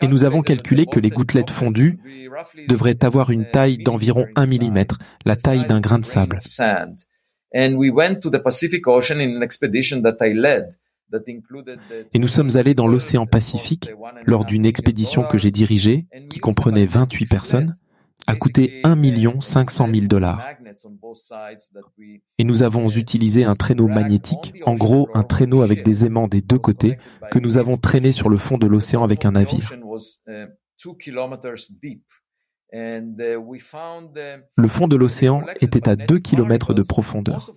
Et 0.00 0.08
nous 0.08 0.24
avons 0.24 0.42
calculé 0.42 0.86
que 0.86 1.00
les 1.00 1.10
gouttelettes 1.10 1.50
fondues 1.50 1.98
devraient 2.68 3.04
avoir 3.04 3.30
une 3.30 3.48
taille 3.50 3.78
d'environ 3.78 4.26
1 4.34 4.46
mm, 4.46 4.84
la 5.24 5.36
taille 5.36 5.66
d'un 5.66 5.80
grain 5.80 5.98
de 5.98 6.04
sable. 6.04 6.40
Et 12.12 12.18
nous 12.18 12.28
sommes 12.28 12.56
allés 12.56 12.74
dans 12.74 12.88
l'océan 12.88 13.26
Pacifique 13.26 13.90
lors 14.24 14.44
d'une 14.44 14.66
expédition 14.66 15.24
que 15.24 15.38
j'ai 15.38 15.50
dirigée, 15.50 16.06
qui 16.30 16.40
comprenait 16.40 16.86
28 16.86 17.26
personnes, 17.26 17.76
a 18.26 18.34
coûté 18.34 18.80
1 18.84 19.40
500 19.40 19.88
000 19.92 20.06
dollars. 20.06 20.42
Et 22.38 22.44
nous 22.44 22.62
avons 22.62 22.88
utilisé 22.88 23.44
un 23.44 23.54
traîneau 23.54 23.86
magnétique, 23.86 24.54
en 24.64 24.74
gros 24.74 25.08
un 25.14 25.22
traîneau 25.22 25.62
avec 25.62 25.84
des 25.84 26.04
aimants 26.04 26.28
des 26.28 26.40
deux 26.40 26.58
côtés, 26.58 26.98
que 27.30 27.38
nous 27.38 27.58
avons 27.58 27.76
traîné 27.76 28.12
sur 28.12 28.28
le 28.28 28.36
fond 28.36 28.58
de 28.58 28.66
l'océan 28.66 29.04
avec 29.04 29.24
un 29.24 29.32
navire. 29.32 29.72
Le 32.72 34.68
fond 34.68 34.88
de 34.88 34.96
l'océan 34.96 35.42
était 35.60 35.88
à 35.88 35.96
2 35.96 36.18
km 36.18 36.74
de 36.74 36.82
profondeur. 36.82 37.50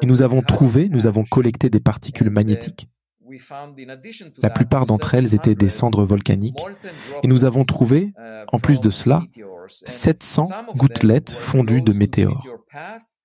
Et 0.00 0.06
nous 0.06 0.22
avons 0.22 0.42
trouvé, 0.42 0.88
nous 0.88 1.06
avons 1.06 1.24
collecté 1.24 1.68
des 1.68 1.80
particules 1.80 2.30
magnétiques. 2.30 2.88
La 4.42 4.50
plupart 4.50 4.86
d'entre 4.86 5.14
elles 5.14 5.34
étaient 5.34 5.54
des 5.54 5.70
cendres 5.70 6.04
volcaniques. 6.04 6.62
Et 7.22 7.28
nous 7.28 7.44
avons 7.44 7.64
trouvé, 7.64 8.12
en 8.52 8.58
plus 8.58 8.80
de 8.80 8.90
cela, 8.90 9.22
700 9.68 10.48
gouttelettes 10.76 11.30
fondues 11.30 11.82
de 11.82 11.92
météores. 11.92 12.46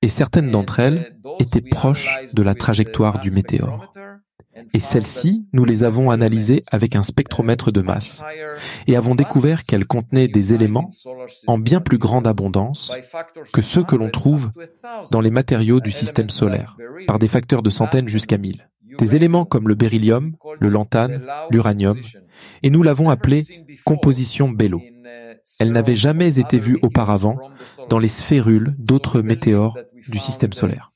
Et 0.01 0.09
certaines 0.09 0.51
d'entre 0.51 0.79
elles 0.79 1.15
étaient 1.39 1.61
proches 1.61 2.19
de 2.33 2.43
la 2.43 2.53
trajectoire 2.53 3.19
du 3.19 3.31
météore. 3.31 3.91
Et 4.73 4.79
celles-ci, 4.79 5.47
nous 5.53 5.65
les 5.65 5.83
avons 5.83 6.09
analysées 6.11 6.61
avec 6.71 6.95
un 6.95 7.03
spectromètre 7.03 7.71
de 7.71 7.81
masse 7.81 8.23
et 8.87 8.95
avons 8.95 9.15
découvert 9.15 9.63
qu'elles 9.63 9.85
contenaient 9.85 10.27
des 10.27 10.53
éléments 10.53 10.89
en 11.47 11.57
bien 11.57 11.79
plus 11.79 11.97
grande 11.97 12.27
abondance 12.27 12.95
que 13.53 13.61
ceux 13.61 13.83
que 13.83 13.95
l'on 13.95 14.09
trouve 14.09 14.51
dans 15.11 15.21
les 15.21 15.31
matériaux 15.31 15.79
du 15.79 15.91
système 15.91 16.29
solaire, 16.29 16.77
par 17.07 17.19
des 17.19 17.27
facteurs 17.27 17.61
de 17.61 17.69
centaines 17.69 18.07
jusqu'à 18.07 18.37
mille. 18.37 18.69
Des 18.99 19.15
éléments 19.15 19.45
comme 19.45 19.67
le 19.67 19.75
beryllium, 19.75 20.35
le 20.59 20.69
lantane, 20.69 21.23
l'uranium, 21.51 21.97
et 22.63 22.69
nous 22.71 22.81
l'avons 22.81 23.09
appelé 23.09 23.43
composition 23.85 24.49
Bello. 24.49 24.81
Elle 25.59 25.71
n'avait 25.71 25.95
jamais 25.95 26.39
été 26.39 26.59
vue 26.59 26.77
auparavant 26.81 27.37
dans 27.89 27.99
les 27.99 28.07
sphérules 28.07 28.75
d'autres 28.77 29.21
météores 29.21 29.77
du 30.07 30.19
système 30.19 30.53
solaire. 30.53 30.91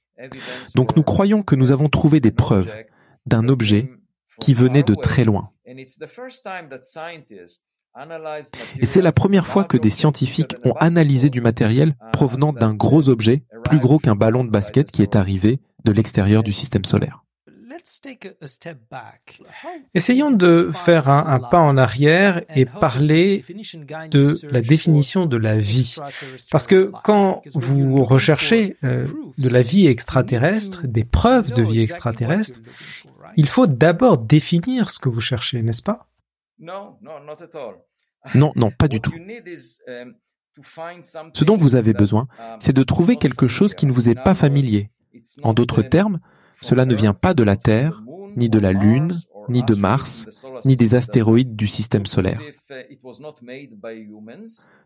Donc 0.76 0.96
nous 0.96 1.04
croyons 1.04 1.44
que 1.44 1.56
nous 1.56 1.72
avons 1.72 1.90
trouvé 1.90 2.20
des 2.20 2.32
preuves 2.32 2.74
d'un 3.26 3.48
objet 3.50 3.92
qui 4.40 4.54
venait 4.54 4.84
de 4.84 4.96
très 4.96 5.24
loin. 5.24 5.52
Et 8.80 8.86
c'est 8.86 9.02
la 9.02 9.12
première 9.12 9.48
fois 9.48 9.64
que 9.64 9.78
des 9.78 9.90
scientifiques 9.90 10.56
ont 10.64 10.74
analysé 10.74 11.30
du 11.30 11.42
matériel 11.42 11.96
provenant 12.14 12.54
d'un 12.54 12.74
gros 12.74 13.10
objet, 13.10 13.44
plus 13.66 13.80
gros 13.80 14.00
qu'un 14.00 14.16
ballon 14.16 14.44
de 14.44 14.50
basket 14.50 14.92
qui 14.92 15.02
est 15.02 15.16
arrivé 15.16 15.60
de 15.84 15.92
l'extérieur 15.92 16.44
du 16.44 16.54
système 16.54 16.86
solaire. 16.86 17.24
Essayons 19.94 20.32
de 20.32 20.72
faire 20.74 21.10
un, 21.10 21.40
pas 21.40 21.60
en 21.60 21.78
arrière 21.78 22.42
et 22.56 22.66
parler 22.66 23.44
de 24.10 24.38
la 24.50 24.62
définition 24.62 25.26
de 25.26 25.38
la 25.38 25.58
vie. 25.58 25.96
Parce 26.50 26.68
que 26.68 26.92
quand 27.04 27.42
vous 27.54 28.04
recherchez 28.04 28.78
euh, 28.84 29.08
de 29.38 29.50
la 29.50 29.62
vie 29.62 29.88
extraterrestre, 29.88 30.88
des 30.88 31.04
preuves 31.04 31.52
de 31.52 31.64
vie 31.64 31.82
extraterrestre, 31.82 32.60
il 33.38 33.48
faut 33.48 33.68
d'abord 33.68 34.18
définir 34.18 34.90
ce 34.90 35.00
que 35.00 35.10
vous 35.10 35.22
cherchez, 35.22 35.62
n'est-ce 35.62 35.84
pas? 35.84 36.08
Non, 38.36 38.54
non, 38.56 38.72
pas 38.72 38.88
du 38.88 39.02
tout. 39.02 39.12
Ce 41.34 41.44
dont 41.44 41.58
vous 41.58 41.76
avez 41.76 41.94
besoin, 41.94 42.28
c'est 42.60 42.74
de 42.74 42.84
trouver 42.84 43.16
quelque 43.16 43.48
chose 43.48 43.74
qui 43.74 43.86
ne 43.86 43.92
vous 43.92 44.10
est 44.10 44.22
pas 44.22 44.36
familier. 44.36 44.90
En 45.44 45.54
d'autres 45.54 45.82
termes, 45.82 46.20
cela 46.62 46.86
ne 46.86 46.96
vient 46.96 47.14
pas 47.14 47.34
de 47.34 47.44
la 47.44 47.56
Terre, 47.56 48.04
ni 48.36 48.50
de 48.50 48.60
la 48.60 48.72
Lune, 48.72 49.12
ni 49.50 49.64
de 49.64 49.76
Mars, 49.76 50.46
ni 50.66 50.76
des 50.76 50.96
astéroïdes 50.96 51.56
du 51.56 51.68
système 51.68 52.06
solaire. 52.06 52.40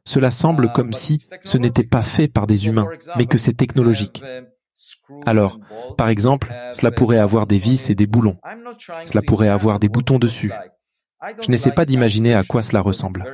Cela 0.05 0.31
semble 0.31 0.71
comme 0.71 0.93
si 0.93 1.25
ce 1.43 1.57
n'était 1.57 1.83
pas 1.83 2.01
fait 2.01 2.27
par 2.27 2.47
des 2.47 2.67
humains, 2.67 2.87
mais 3.17 3.25
que 3.25 3.37
c'est 3.37 3.53
technologique. 3.53 4.23
Alors, 5.25 5.59
par 5.97 6.09
exemple, 6.09 6.53
cela 6.73 6.91
pourrait 6.91 7.19
avoir 7.19 7.47
des 7.47 7.57
vis 7.57 7.89
et 7.89 7.95
des 7.95 8.07
boulons. 8.07 8.37
Cela 9.05 9.21
pourrait 9.21 9.49
avoir 9.49 9.79
des 9.79 9.89
boutons 9.89 10.19
dessus. 10.19 10.51
Je 11.41 11.49
n'essaie 11.49 11.71
pas 11.71 11.85
d'imaginer 11.85 12.33
à 12.33 12.43
quoi 12.43 12.61
cela 12.61 12.81
ressemble. 12.81 13.25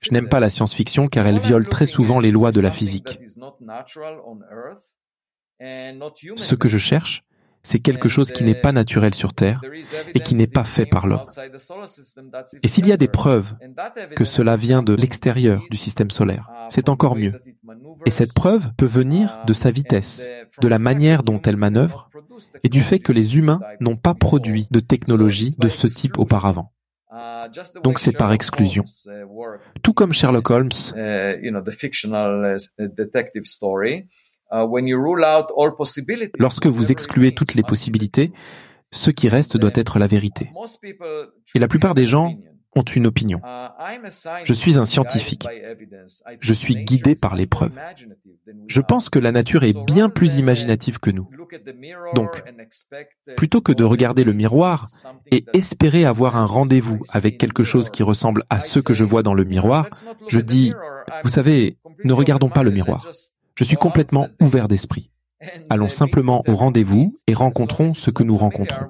Je 0.00 0.10
n'aime 0.10 0.28
pas 0.28 0.40
la 0.40 0.50
science-fiction 0.50 1.06
car 1.06 1.26
elle 1.26 1.38
viole 1.38 1.68
très 1.68 1.86
souvent 1.86 2.20
les 2.20 2.30
lois 2.30 2.52
de 2.52 2.60
la 2.60 2.70
physique. 2.70 3.20
Ce 6.36 6.54
que 6.54 6.68
je 6.68 6.78
cherche, 6.78 7.24
c'est 7.62 7.78
quelque 7.78 8.08
chose 8.08 8.32
qui 8.32 8.44
n'est 8.44 8.60
pas 8.60 8.72
naturel 8.72 9.14
sur 9.14 9.32
Terre 9.32 9.62
et 10.14 10.20
qui 10.20 10.34
n'est 10.34 10.46
pas 10.48 10.64
fait 10.64 10.86
par 10.86 11.06
l'homme. 11.06 11.26
Et 12.62 12.68
s'il 12.68 12.86
y 12.86 12.92
a 12.92 12.96
des 12.96 13.08
preuves 13.08 13.54
que 14.16 14.24
cela 14.24 14.56
vient 14.56 14.82
de 14.82 14.94
l'extérieur 14.94 15.62
du 15.70 15.76
système 15.76 16.10
solaire, 16.10 16.48
c'est 16.68 16.88
encore 16.88 17.16
mieux. 17.16 17.40
Et 18.06 18.10
cette 18.10 18.34
preuve 18.34 18.72
peut 18.76 18.86
venir 18.86 19.38
de 19.46 19.52
sa 19.52 19.70
vitesse, 19.70 20.28
de 20.60 20.68
la 20.68 20.78
manière 20.78 21.22
dont 21.22 21.40
elle 21.40 21.56
manœuvre 21.56 22.10
et 22.64 22.68
du 22.68 22.80
fait 22.80 22.98
que 22.98 23.12
les 23.12 23.38
humains 23.38 23.60
n'ont 23.80 23.96
pas 23.96 24.14
produit 24.14 24.66
de 24.70 24.80
technologie 24.80 25.54
de 25.58 25.68
ce 25.68 25.86
type 25.86 26.18
auparavant. 26.18 26.72
Donc 27.84 27.98
c'est 27.98 28.16
par 28.16 28.32
exclusion. 28.32 28.84
Tout 29.82 29.92
comme 29.92 30.12
Sherlock 30.12 30.50
Holmes, 30.50 30.70
Lorsque 36.38 36.66
vous 36.66 36.92
excluez 36.92 37.32
toutes 37.32 37.54
les 37.54 37.62
possibilités, 37.62 38.32
ce 38.90 39.10
qui 39.10 39.28
reste 39.28 39.56
doit 39.56 39.70
être 39.74 39.98
la 39.98 40.06
vérité. 40.06 40.50
Et 41.54 41.58
la 41.58 41.68
plupart 41.68 41.94
des 41.94 42.06
gens 42.06 42.36
ont 42.74 42.82
une 42.82 43.06
opinion. 43.06 43.40
Je 44.44 44.54
suis 44.54 44.78
un 44.78 44.84
scientifique. 44.84 45.46
Je 46.40 46.52
suis 46.52 46.76
guidé 46.76 47.14
par 47.14 47.34
les 47.34 47.46
preuves. 47.46 47.72
Je 48.66 48.80
pense 48.80 49.10
que 49.10 49.18
la 49.18 49.32
nature 49.32 49.64
est 49.64 49.78
bien 49.84 50.08
plus 50.08 50.36
imaginative 50.36 50.98
que 50.98 51.10
nous. 51.10 51.28
Donc, 52.14 52.42
plutôt 53.36 53.60
que 53.60 53.72
de 53.72 53.84
regarder 53.84 54.24
le 54.24 54.32
miroir 54.32 54.88
et 55.30 55.44
espérer 55.52 56.04
avoir 56.04 56.36
un 56.36 56.46
rendez-vous 56.46 57.00
avec 57.10 57.38
quelque 57.38 57.62
chose 57.62 57.90
qui 57.90 58.02
ressemble 58.02 58.44
à 58.48 58.60
ce 58.60 58.80
que 58.80 58.94
je 58.94 59.04
vois 59.04 59.22
dans 59.22 59.34
le 59.34 59.44
miroir, 59.44 59.88
je 60.28 60.40
dis, 60.40 60.72
vous 61.22 61.30
savez, 61.30 61.78
ne 62.04 62.12
regardons 62.12 62.48
pas 62.48 62.62
le 62.62 62.70
miroir. 62.70 63.06
Je 63.54 63.64
suis 63.64 63.76
complètement 63.76 64.28
ouvert 64.40 64.68
d'esprit. 64.68 65.10
Allons 65.70 65.88
simplement 65.88 66.44
au 66.46 66.54
rendez-vous 66.54 67.12
et 67.26 67.34
rencontrons 67.34 67.94
ce 67.94 68.10
que 68.10 68.22
nous 68.22 68.36
rencontrons. 68.36 68.86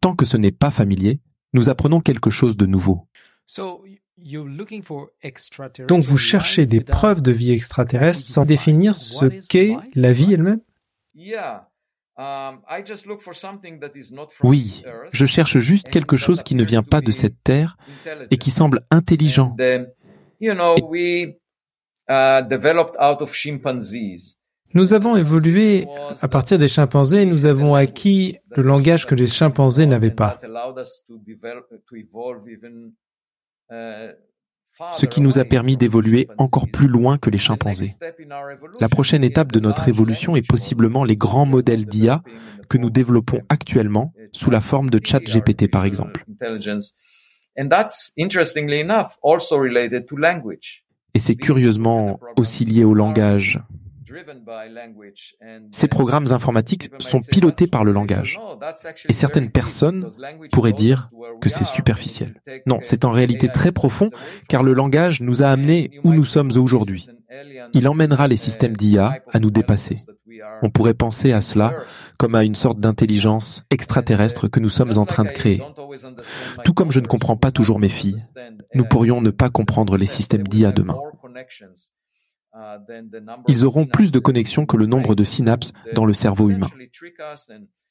Tant 0.00 0.14
que 0.14 0.24
ce 0.24 0.36
n'est 0.36 0.52
pas 0.52 0.70
familier, 0.70 1.20
nous 1.52 1.68
apprenons 1.68 2.00
quelque 2.00 2.30
chose 2.30 2.56
de 2.56 2.66
nouveau. 2.66 3.06
Donc 5.88 6.02
vous 6.02 6.18
cherchez 6.18 6.66
des 6.66 6.80
preuves 6.80 7.22
de 7.22 7.30
vie 7.30 7.52
extraterrestre 7.52 8.22
sans 8.22 8.44
définir 8.44 8.96
ce 8.96 9.26
qu'est 9.48 9.76
la 9.94 10.12
vie 10.12 10.34
elle-même? 10.34 10.60
Oui, 14.42 14.82
je 15.12 15.26
cherche 15.26 15.58
juste 15.58 15.90
quelque 15.90 16.16
chose 16.16 16.42
qui 16.42 16.54
ne 16.54 16.64
vient 16.64 16.82
pas 16.82 17.00
de 17.02 17.10
cette 17.10 17.42
terre 17.44 17.76
et 18.30 18.38
qui 18.38 18.50
semble 18.50 18.84
intelligent. 18.90 19.54
Uh, 22.08 22.42
nous 24.74 24.92
avons 24.92 25.16
évolué 25.16 25.86
à 26.20 26.28
partir 26.28 26.58
des 26.58 26.68
chimpanzés 26.68 27.22
et 27.22 27.26
nous 27.26 27.46
avons 27.46 27.74
acquis 27.74 28.38
le 28.54 28.62
langage 28.62 29.06
que 29.06 29.14
les 29.14 29.26
chimpanzés 29.26 29.86
n'avaient 29.86 30.10
pas. 30.10 30.40
Ce 34.92 35.06
qui 35.06 35.20
nous 35.22 35.38
a 35.38 35.44
permis 35.44 35.76
d'évoluer 35.76 36.28
encore 36.36 36.68
plus 36.70 36.88
loin 36.88 37.16
que 37.16 37.30
les 37.30 37.38
chimpanzés. 37.38 37.92
La 38.80 38.88
prochaine 38.88 39.24
étape 39.24 39.50
de 39.50 39.60
notre 39.60 39.88
évolution 39.88 40.36
est 40.36 40.46
possiblement 40.46 41.04
les 41.04 41.16
grands 41.16 41.46
modèles 41.46 41.86
d'IA 41.86 42.22
que 42.68 42.76
nous 42.76 42.90
développons 42.90 43.40
actuellement 43.48 44.12
sous 44.32 44.50
la 44.50 44.60
forme 44.60 44.90
de 44.90 45.00
chat 45.02 45.20
GPT 45.20 45.70
par 45.70 45.84
exemple. 45.84 46.24
Et 51.16 51.18
c'est 51.18 51.34
curieusement 51.34 52.20
aussi 52.36 52.66
lié 52.66 52.84
au 52.84 52.92
langage. 52.92 53.62
Ces 55.70 55.88
programmes 55.88 56.30
informatiques 56.30 56.90
sont 56.98 57.22
pilotés 57.22 57.66
par 57.66 57.84
le 57.84 57.92
langage. 57.92 58.38
Et 59.08 59.14
certaines 59.14 59.50
personnes 59.50 60.10
pourraient 60.52 60.74
dire 60.74 61.08
que 61.40 61.48
c'est 61.48 61.64
superficiel. 61.64 62.42
Non, 62.66 62.80
c'est 62.82 63.06
en 63.06 63.12
réalité 63.12 63.48
très 63.48 63.72
profond 63.72 64.10
car 64.46 64.62
le 64.62 64.74
langage 64.74 65.22
nous 65.22 65.42
a 65.42 65.46
amenés 65.46 65.90
où 66.04 66.12
nous 66.12 66.26
sommes 66.26 66.52
aujourd'hui. 66.54 67.06
Il 67.72 67.88
emmènera 67.88 68.28
les 68.28 68.36
systèmes 68.36 68.76
d'IA 68.76 69.22
à 69.32 69.38
nous 69.38 69.50
dépasser. 69.50 69.96
On 70.62 70.68
pourrait 70.68 70.94
penser 70.94 71.32
à 71.32 71.40
cela 71.40 71.74
comme 72.18 72.34
à 72.34 72.44
une 72.44 72.54
sorte 72.54 72.78
d'intelligence 72.78 73.64
extraterrestre 73.70 74.48
que 74.48 74.60
nous 74.60 74.68
sommes 74.68 74.98
en 74.98 75.06
train 75.06 75.24
de 75.24 75.32
créer. 75.32 75.62
Tout 76.64 76.74
comme 76.74 76.92
je 76.92 77.00
ne 77.00 77.06
comprends 77.06 77.36
pas 77.36 77.50
toujours 77.50 77.78
mes 77.78 77.88
filles, 77.88 78.18
nous 78.74 78.84
pourrions 78.84 79.20
ne 79.20 79.30
pas 79.30 79.50
comprendre 79.50 79.96
les 79.96 80.06
systèmes 80.06 80.46
d'IA 80.46 80.72
demain. 80.72 80.98
Ils 83.48 83.64
auront 83.64 83.86
plus 83.86 84.12
de 84.12 84.18
connexions 84.18 84.66
que 84.66 84.76
le 84.76 84.86
nombre 84.86 85.14
de 85.14 85.24
synapses 85.24 85.72
dans 85.94 86.04
le 86.04 86.14
cerveau 86.14 86.50
humain. 86.50 86.70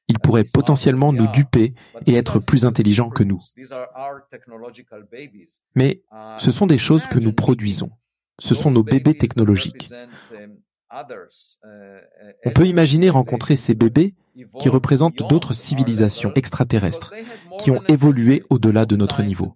Ils 0.08 0.20
pourraient 0.20 0.44
potentiellement 0.52 1.14
nous 1.14 1.28
duper 1.32 1.74
et 2.06 2.14
être 2.14 2.40
plus 2.40 2.66
intelligents 2.66 3.10
que 3.10 3.24
nous. 3.24 3.40
Mais 5.76 6.04
ce 6.38 6.52
sont 6.52 6.68
des 6.68 6.78
choses 6.78 7.06
que 7.08 7.20
nous 7.20 7.34
produisons. 7.34 7.92
Ce 8.40 8.54
sont 8.54 8.72
nos 8.72 8.84
bébés 8.84 9.16
technologiques. 9.16 9.90
On 10.92 12.52
peut 12.52 12.68
imaginer 12.68 13.10
rencontrer 13.10 13.56
ces 13.56 13.74
bébés 13.76 14.14
qui 14.60 14.70
représentent 14.70 15.28
d'autres 15.30 15.54
civilisations 15.54 16.32
extraterrestres 16.36 17.14
qui 17.60 17.72
ont 17.72 17.82
évolué 17.88 18.44
au-delà 18.50 18.86
de 18.86 18.96
notre 18.96 19.24
niveau, 19.24 19.54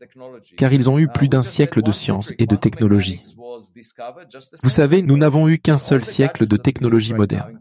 car 0.58 0.74
ils 0.74 0.90
ont 0.90 0.98
eu 0.98 1.08
plus 1.08 1.28
d'un 1.28 1.44
siècle 1.44 1.82
de 1.82 1.92
science 1.92 2.34
et 2.38 2.46
de 2.46 2.56
technologie. 2.56 3.22
Vous 4.64 4.70
savez, 4.70 5.02
nous 5.02 5.18
n'avons 5.18 5.48
eu 5.50 5.58
qu'un 5.58 5.78
seul 5.78 6.04
siècle 6.04 6.48
de 6.48 6.58
technologie 6.58 7.14
moderne. 7.14 7.60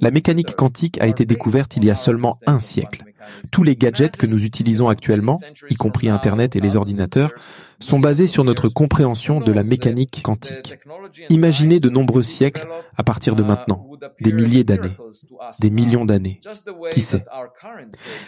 La 0.00 0.10
mécanique 0.10 0.54
quantique 0.54 1.00
a 1.00 1.06
été 1.06 1.24
découverte 1.24 1.76
il 1.76 1.84
y 1.84 1.90
a 1.90 1.96
seulement 1.96 2.36
un 2.46 2.58
siècle. 2.58 3.04
Tous 3.50 3.62
les 3.62 3.76
gadgets 3.76 4.16
que 4.16 4.26
nous 4.26 4.44
utilisons 4.44 4.88
actuellement, 4.88 5.40
y 5.70 5.74
compris 5.74 6.08
Internet 6.08 6.56
et 6.56 6.60
les 6.60 6.76
ordinateurs, 6.76 7.32
sont 7.78 7.98
basés 7.98 8.26
sur 8.26 8.44
notre 8.44 8.68
compréhension 8.68 9.40
de 9.40 9.52
la 9.52 9.64
mécanique 9.64 10.20
quantique. 10.22 10.78
Imaginez 11.30 11.80
de 11.80 11.88
nombreux 11.88 12.22
siècles 12.22 12.66
à 12.96 13.02
partir 13.02 13.34
de 13.34 13.42
maintenant, 13.42 13.88
des 14.20 14.32
milliers 14.32 14.64
d'années, 14.64 14.96
des 15.60 15.70
millions 15.70 16.04
d'années. 16.04 16.40
Qui 16.90 17.00
sait? 17.00 17.24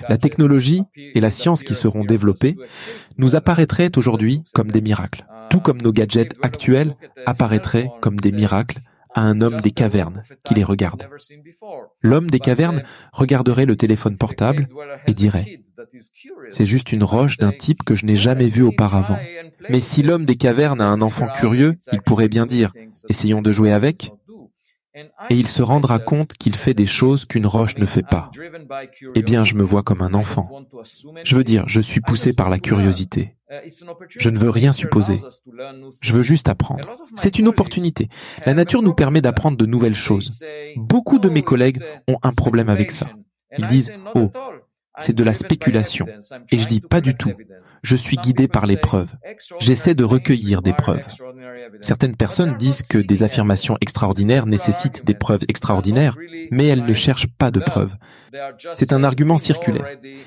La 0.09 0.19
technologie 0.19 0.83
et 0.97 1.21
la 1.21 1.31
science 1.31 1.63
qui 1.63 1.75
seront 1.75 2.05
développées 2.05 2.57
nous 3.19 3.37
apparaîtraient 3.37 3.97
aujourd'hui 3.97 4.43
comme 4.55 4.71
des 4.71 4.81
miracles, 4.81 5.27
tout 5.51 5.61
comme 5.61 5.81
nos 5.81 5.93
gadgets 5.93 6.35
actuels 6.43 6.97
apparaîtraient 7.27 7.91
comme 8.01 8.17
des 8.17 8.33
miracles 8.33 8.81
à 9.15 9.23
un 9.23 9.41
homme 9.41 9.61
des 9.61 9.71
cavernes 9.71 10.23
qui 10.45 10.55
les 10.55 10.65
regarde. 10.65 11.09
L'homme 12.03 12.31
des 12.31 12.41
cavernes 12.41 12.83
regarderait 13.13 13.67
le 13.67 13.77
téléphone 13.77 14.17
portable 14.17 14.69
et 15.07 15.13
dirait⁇ 15.13 15.61
C'est 16.51 16.67
juste 16.67 16.93
une 16.93 17.05
roche 17.05 17.39
d'un 17.39 17.53
type 17.53 17.83
que 17.85 17.95
je 17.95 18.07
n'ai 18.07 18.17
jamais 18.17 18.49
vu 18.49 18.63
auparavant. 18.63 19.19
Mais 19.69 19.81
si 19.81 20.03
l'homme 20.03 20.25
des 20.25 20.37
cavernes 20.37 20.81
a 20.81 20.87
un 20.87 21.01
enfant 21.01 21.29
curieux, 21.29 21.77
il 21.93 22.03
pourrait 22.03 22.29
bien 22.29 22.47
dire⁇ 22.47 22.73
Essayons 23.09 23.43
de 23.43 23.53
jouer 23.53 23.73
avec?⁇ 23.73 24.05
et 25.31 25.35
il 25.35 25.49
se 25.49 25.63
rendra 25.63 25.99
compte 25.99 26.35
qu'il 26.35 26.55
fait 26.55 26.75
des 26.75 26.87
choses 26.87 27.25
qu'une 27.25 27.47
roche 27.47 27.79
ne 27.79 27.87
fait 27.87 28.07
pas. 28.07 28.31
Eh 29.15 29.23
bien, 29.23 29.45
je 29.45 29.57
me 29.57 29.65
vois 29.65 29.83
comme 29.83 30.03
un 30.03 30.15
enfant. 30.15 30.49
Je 31.25 31.35
veux 31.35 31.43
dire, 31.43 31.65
je 31.67 31.81
suis 31.81 32.01
poussé 32.01 32.33
par 32.33 32.49
la 32.49 32.59
curiosité. 32.61 33.35
Je 34.19 34.31
ne 34.31 34.39
veux 34.39 34.51
rien 34.51 34.73
supposer. 34.73 35.21
Je 36.01 36.13
veux 36.13 36.23
juste 36.23 36.49
apprendre. 36.49 36.97
C'est 37.17 37.39
une 37.39 37.49
opportunité. 37.49 38.09
La 38.47 38.55
nature 38.55 38.83
nous 38.83 38.95
permet 38.95 39.21
d'apprendre 39.21 39.57
de 39.57 39.67
nouvelles 39.67 39.95
choses. 39.95 40.45
Beaucoup 40.77 41.19
de 41.19 41.29
mes 41.29 41.43
collègues 41.43 41.79
ont 42.09 42.19
un 42.23 42.33
problème 42.33 42.69
avec 42.69 42.91
ça. 42.91 43.09
Ils 43.57 43.67
disent, 43.67 43.93
oh, 44.15 44.31
c'est 44.99 45.15
de 45.15 45.25
la 45.25 45.35
spéculation. 45.35 46.07
Et 46.51 46.57
je 46.57 46.67
dis 46.67 46.81
pas 46.81 47.01
du 47.01 47.15
tout. 47.15 47.33
Je 47.83 47.97
suis 47.97 48.17
guidé 48.17 48.49
par 48.49 48.67
les 48.67 48.77
preuves. 48.77 49.13
J'essaie 49.61 49.95
de 49.95 50.05
recueillir 50.05 50.63
des 50.63 50.73
preuves. 50.73 51.07
Certaines 51.81 52.17
personnes 52.17 52.57
disent 52.57 52.83
que 52.83 52.99
des 52.99 53.23
affirmations 53.23 53.77
extraordinaires 53.81 54.47
nécessitent 54.47 55.05
des 55.05 55.15
preuves 55.15 55.45
extraordinaires, 55.49 56.17
mais 56.51 56.67
elles 56.67 56.85
ne 56.85 56.95
cherchent 56.95 57.29
pas 57.39 57.51
de 57.51 57.61
preuves. 57.61 57.97
C'est 58.73 58.93
un 58.93 59.05
argument 59.05 59.39
circulaire. 59.39 59.87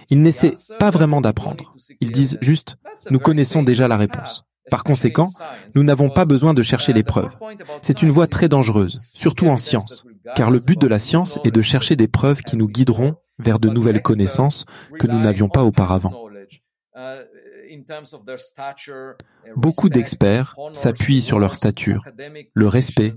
Ils 0.10 0.22
n'essaient 0.22 0.56
pas 0.80 0.90
vraiment 0.90 1.22
d'apprendre. 1.22 1.76
Ils 2.02 2.12
disent 2.12 2.38
juste, 2.42 2.78
nous 3.10 3.20
connaissons 3.20 3.64
déjà 3.64 3.88
la 3.88 3.98
réponse. 3.98 4.44
Par 4.70 4.84
conséquent, 4.84 5.30
nous 5.76 5.84
n'avons 5.84 6.10
pas 6.10 6.26
besoin 6.26 6.54
de 6.54 6.62
chercher 6.62 6.92
les 6.92 7.04
preuves. 7.04 7.36
C'est 7.82 8.02
une 8.02 8.12
voie 8.12 8.28
très 8.28 8.50
dangereuse, 8.50 8.98
surtout 9.00 9.48
en 9.48 9.58
science, 9.58 10.06
car 10.36 10.52
le 10.52 10.60
but 10.60 10.80
de 10.80 10.88
la 10.88 11.00
science 11.00 11.40
est 11.44 11.52
de 11.52 11.62
chercher 11.62 11.96
des 11.96 12.08
preuves 12.08 12.42
qui 12.42 12.58
nous 12.58 12.68
guideront 12.68 13.16
vers 13.40 13.60
de 13.60 13.70
nouvelles 13.70 14.02
connaissances 14.02 14.66
que 15.00 15.08
nous 15.08 15.20
n'avions 15.20 15.50
pas 15.50 15.64
auparavant. 15.64 16.28
Beaucoup 19.56 19.90
d'experts 19.90 20.56
s'appuient 20.74 21.22
sur 21.22 21.40
leur 21.40 21.56
stature, 21.56 22.04
le 22.54 22.68
respect, 22.68 23.14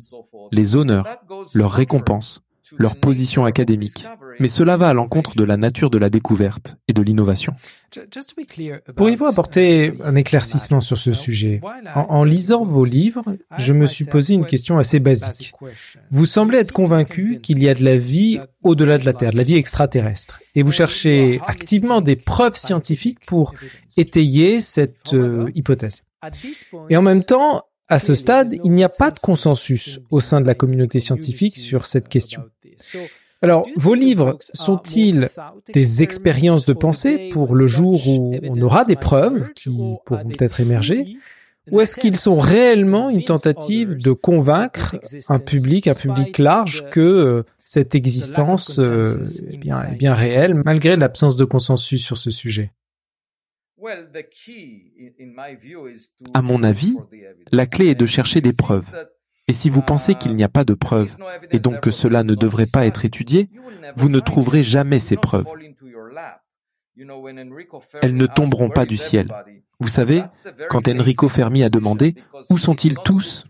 les 0.53 0.77
honneurs, 0.77 1.07
leurs 1.55 1.73
récompenses, 1.73 2.43
leur 2.77 2.97
position 2.97 3.45
académique, 3.45 4.07
mais 4.39 4.49
cela 4.49 4.77
va 4.77 4.89
à 4.89 4.95
l'encontre 4.95 5.37
de 5.37 5.45
la 5.45 5.57
nature 5.57 5.91
de 5.91 5.99
la 5.99 6.11
découverte 6.11 6.77
et 6.89 6.93
de 6.93 7.03
l'innovation. 7.03 7.55
Pourriez-vous 8.97 9.27
apporter 9.27 9.95
un 10.05 10.15
éclaircissement 10.15 10.81
sur 10.81 10.99
ce 10.99 11.13
sujet 11.13 11.61
en, 11.95 12.25
lisant 12.25 12.65
vos 12.65 12.85
livres, 12.85 13.25
je 13.59 13.73
me 13.73 13.87
suis 13.87 14.05
posé 14.05 14.35
une 14.35 14.47
question 14.47 14.79
assez 14.79 15.01
basique. 15.01 15.53
Vous 16.11 16.27
semblez 16.27 16.59
être 16.59 16.73
convaincu 16.73 17.41
qu'il 17.43 17.63
y 17.63 17.69
a 17.69 17.75
de 17.75 17.85
la 17.85 17.97
vie 17.97 18.41
au-delà 18.63 18.99
de 18.99 19.05
la 19.05 19.13
Terre, 19.13 19.33
de 19.33 19.37
la 19.37 19.43
vie 19.43 19.57
extraterrestre, 19.57 20.41
et 20.55 20.63
vous 20.63 20.71
cherchez 20.71 21.41
activement 21.47 22.01
des 22.01 22.17
preuves 22.17 22.57
scientifiques 22.57 23.25
pour 23.27 23.55
étayer 23.97 24.61
cette 24.61 25.15
euh, 25.15 25.51
hypothèse. 25.55 26.03
Et 26.91 26.97
en 26.97 27.03
même 27.03 27.25
temps, 27.25 27.63
à 27.91 27.99
ce 27.99 28.15
stade, 28.15 28.55
il 28.65 28.71
n'y 28.73 28.85
a 28.85 28.89
pas 28.89 29.11
de 29.11 29.19
consensus 29.19 30.01
au 30.11 30.21
sein 30.21 30.41
de 30.41 30.47
la 30.47 30.55
communauté 30.55 30.99
scientifique 30.99 31.57
sur 31.57 31.85
cette 31.85 32.09
question. 32.09 32.43
Alors, 33.43 33.67
vos 33.77 33.95
livres 33.95 34.39
sont-ils 34.41 35.29
des 35.73 36.03
expériences 36.03 36.67
de 36.67 36.73
pensée 36.73 37.31
pour 37.33 37.55
le 37.55 37.67
jour 37.67 38.07
où 38.07 38.37
on 38.49 38.61
aura 38.63 38.85
des 38.85 38.97
preuves 38.97 39.49
qui 39.55 39.71
pourront 40.05 40.29
peut-être 40.29 40.61
émerger 40.61 41.19
ou 41.71 41.81
est-ce 41.81 41.97
qu'ils 41.97 42.17
sont 42.17 42.41
réellement 42.41 43.11
une 43.11 43.25
tentative 43.25 43.97
de 43.97 44.13
convaincre 44.13 44.97
un 45.29 45.39
public, 45.39 45.87
un 45.87 45.95
public 45.95 46.39
large, 46.39 46.85
que 46.91 47.01
euh, 47.01 47.43
cette 47.65 47.95
existence 47.95 48.79
euh, 48.79 49.25
est 49.53 49.97
bien 49.97 50.15
réelle, 50.15 50.55
malgré 50.65 50.97
l'absence 50.97 51.37
de 51.37 51.45
consensus 51.45 52.03
sur 52.03 52.19
ce 52.19 52.31
sujet? 52.31 52.73
À 56.35 56.43
mon 56.43 56.63
avis, 56.63 56.97
la 57.53 57.67
clé 57.67 57.89
est 57.89 57.95
de 57.95 58.07
chercher 58.07 58.41
des 58.41 58.53
preuves. 58.53 58.91
Et 59.49 59.53
si 59.53 59.71
vous 59.71 59.83
pensez 59.83 60.15
qu'il 60.15 60.35
n'y 60.35 60.45
a 60.45 60.49
pas 60.49 60.65
de 60.65 60.75
preuves, 60.75 61.17
et 61.51 61.59
donc 61.59 61.81
que 61.81 61.91
cela 61.91 62.23
ne 62.23 62.35
devrait 62.35 62.71
pas 62.73 62.87
être 62.87 63.05
étudié, 63.05 63.51
vous 63.97 64.09
ne 64.09 64.21
trouverez 64.21 64.63
jamais 64.63 65.01
ces 65.01 65.17
preuves. 65.17 65.47
Elles 68.03 68.17
ne 68.17 68.27
tomberont 68.27 68.71
pas 68.71 68.87
du 68.87 68.97
ciel. 68.97 69.33
Vous 69.81 69.89
savez, 69.89 70.23
quand 70.69 70.87
Enrico 70.89 71.29
Fermi 71.29 71.63
a 71.63 71.71
demandé 71.71 72.15
Où 72.51 72.59
sont-ils 72.59 72.97
tous? 72.99 73.47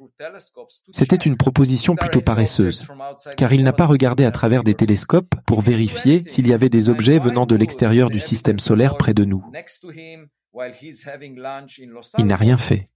C'était 0.91 1.17
une 1.17 1.37
proposition 1.37 1.97
plutôt 1.97 2.21
paresseuse, 2.21 2.87
car 3.37 3.53
il 3.53 3.65
n'a 3.65 3.73
pas 3.73 3.87
regardé 3.87 4.25
à 4.25 4.31
travers 4.31 4.63
des 4.63 4.75
télescopes 4.75 5.35
pour 5.47 5.61
vérifier 5.61 6.23
s'il 6.27 6.49
y 6.49 6.53
avait 6.53 6.69
des 6.69 6.89
objets 6.89 7.19
venant 7.19 7.47
de 7.47 7.57
l'extérieur 7.57 8.11
du 8.11 8.21
système 8.21 8.59
solaire 8.59 8.97
près 8.97 9.15
de 9.15 9.25
nous. 9.25 9.45
Il 12.19 12.27
n'a 12.27 12.37
rien 12.37 12.57
fait. 12.57 12.89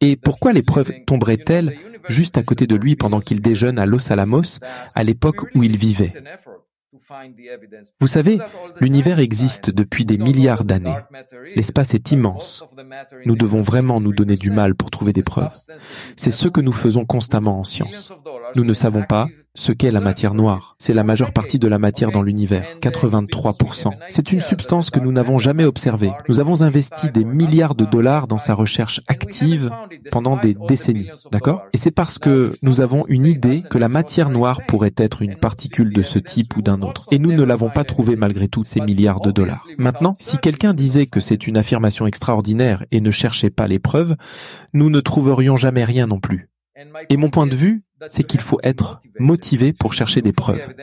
Et 0.00 0.16
pourquoi 0.16 0.52
les 0.52 0.62
preuves 0.62 0.92
tomberaient-elles 1.06 1.78
juste 2.08 2.36
à 2.36 2.42
côté 2.42 2.66
de 2.66 2.74
lui 2.74 2.96
pendant 2.96 3.20
qu'il 3.20 3.40
déjeune 3.40 3.78
à 3.78 3.86
Los 3.86 4.12
Alamos, 4.12 4.58
à 4.94 5.04
l'époque 5.04 5.42
où 5.54 5.62
il 5.62 5.76
vivait? 5.76 6.12
Vous 8.00 8.06
savez, 8.06 8.38
l'univers 8.80 9.18
existe 9.18 9.70
depuis 9.70 10.04
des 10.04 10.18
milliards 10.18 10.64
d'années. 10.64 10.96
L'espace 11.56 11.94
est 11.94 12.12
immense. 12.12 12.64
Nous 13.24 13.36
devons 13.36 13.60
vraiment 13.60 14.00
nous 14.00 14.12
donner 14.12 14.36
du 14.36 14.50
mal 14.50 14.74
pour 14.74 14.90
trouver 14.90 15.12
des 15.12 15.22
preuves. 15.22 15.52
C'est 16.16 16.30
ce 16.30 16.48
que 16.48 16.60
nous 16.60 16.72
faisons 16.72 17.04
constamment 17.04 17.58
en 17.58 17.64
science. 17.64 18.12
Nous 18.56 18.64
ne 18.64 18.72
savons 18.72 19.02
pas 19.02 19.28
ce 19.56 19.72
qu'est 19.72 19.92
la 19.92 20.00
matière 20.00 20.34
noire. 20.34 20.74
C'est 20.78 20.94
la 20.94 21.04
majeure 21.04 21.32
partie 21.32 21.60
de 21.60 21.68
la 21.68 21.78
matière 21.78 22.10
dans 22.10 22.22
l'univers, 22.22 22.66
83%. 22.80 23.92
C'est 24.08 24.32
une 24.32 24.40
substance 24.40 24.90
que 24.90 24.98
nous 24.98 25.12
n'avons 25.12 25.38
jamais 25.38 25.64
observée. 25.64 26.10
Nous 26.28 26.40
avons 26.40 26.62
investi 26.62 27.10
des 27.10 27.24
milliards 27.24 27.76
de 27.76 27.84
dollars 27.84 28.26
dans 28.26 28.38
sa 28.38 28.54
recherche 28.54 29.00
active 29.06 29.70
pendant 30.10 30.36
des 30.36 30.56
décennies, 30.68 31.10
d'accord? 31.30 31.62
Et 31.72 31.78
c'est 31.78 31.92
parce 31.92 32.18
que 32.18 32.52
nous 32.62 32.80
avons 32.80 33.04
une 33.08 33.26
idée 33.26 33.62
que 33.62 33.78
la 33.78 33.88
matière 33.88 34.30
noire 34.30 34.60
pourrait 34.66 34.94
être 34.96 35.22
une 35.22 35.36
particule 35.36 35.92
de 35.92 36.02
ce 36.02 36.18
type 36.18 36.56
ou 36.56 36.62
d'un 36.62 36.82
autre. 36.82 37.06
Et 37.12 37.20
nous 37.20 37.32
ne 37.32 37.42
l'avons 37.42 37.70
pas 37.70 37.84
trouvée 37.84 38.16
malgré 38.16 38.48
tous 38.48 38.64
ces 38.64 38.80
milliards 38.80 39.20
de 39.20 39.30
dollars. 39.30 39.66
Maintenant, 39.78 40.12
si 40.18 40.38
quelqu'un 40.38 40.74
disait 40.74 41.06
que 41.06 41.20
c'est 41.20 41.46
une 41.46 41.56
affirmation 41.56 42.06
extraordinaire 42.06 42.84
et 42.90 43.00
ne 43.00 43.10
cherchait 43.12 43.50
pas 43.50 43.68
les 43.68 43.78
preuves, 43.78 44.16
nous 44.72 44.90
ne 44.90 45.00
trouverions 45.00 45.56
jamais 45.56 45.84
rien 45.84 46.08
non 46.08 46.18
plus. 46.18 46.48
Et 47.08 47.16
mon 47.16 47.30
point 47.30 47.46
de 47.46 47.54
vue, 47.54 47.82
c'est 48.08 48.24
qu'il 48.24 48.40
faut 48.40 48.60
être 48.62 49.00
motivé 49.18 49.72
pour 49.72 49.92
chercher 49.92 50.22
des 50.22 50.32
preuves. 50.32 50.74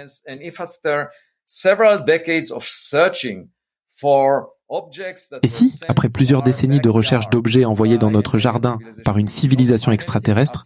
Et 5.43 5.47
si, 5.47 5.79
après 5.87 6.09
plusieurs 6.09 6.43
décennies 6.43 6.79
de 6.79 6.89
recherche 6.89 7.29
d'objets 7.29 7.65
envoyés 7.65 7.97
dans 7.97 8.11
notre 8.11 8.37
jardin 8.37 8.77
par 9.03 9.17
une 9.17 9.27
civilisation 9.27 9.91
extraterrestre, 9.91 10.63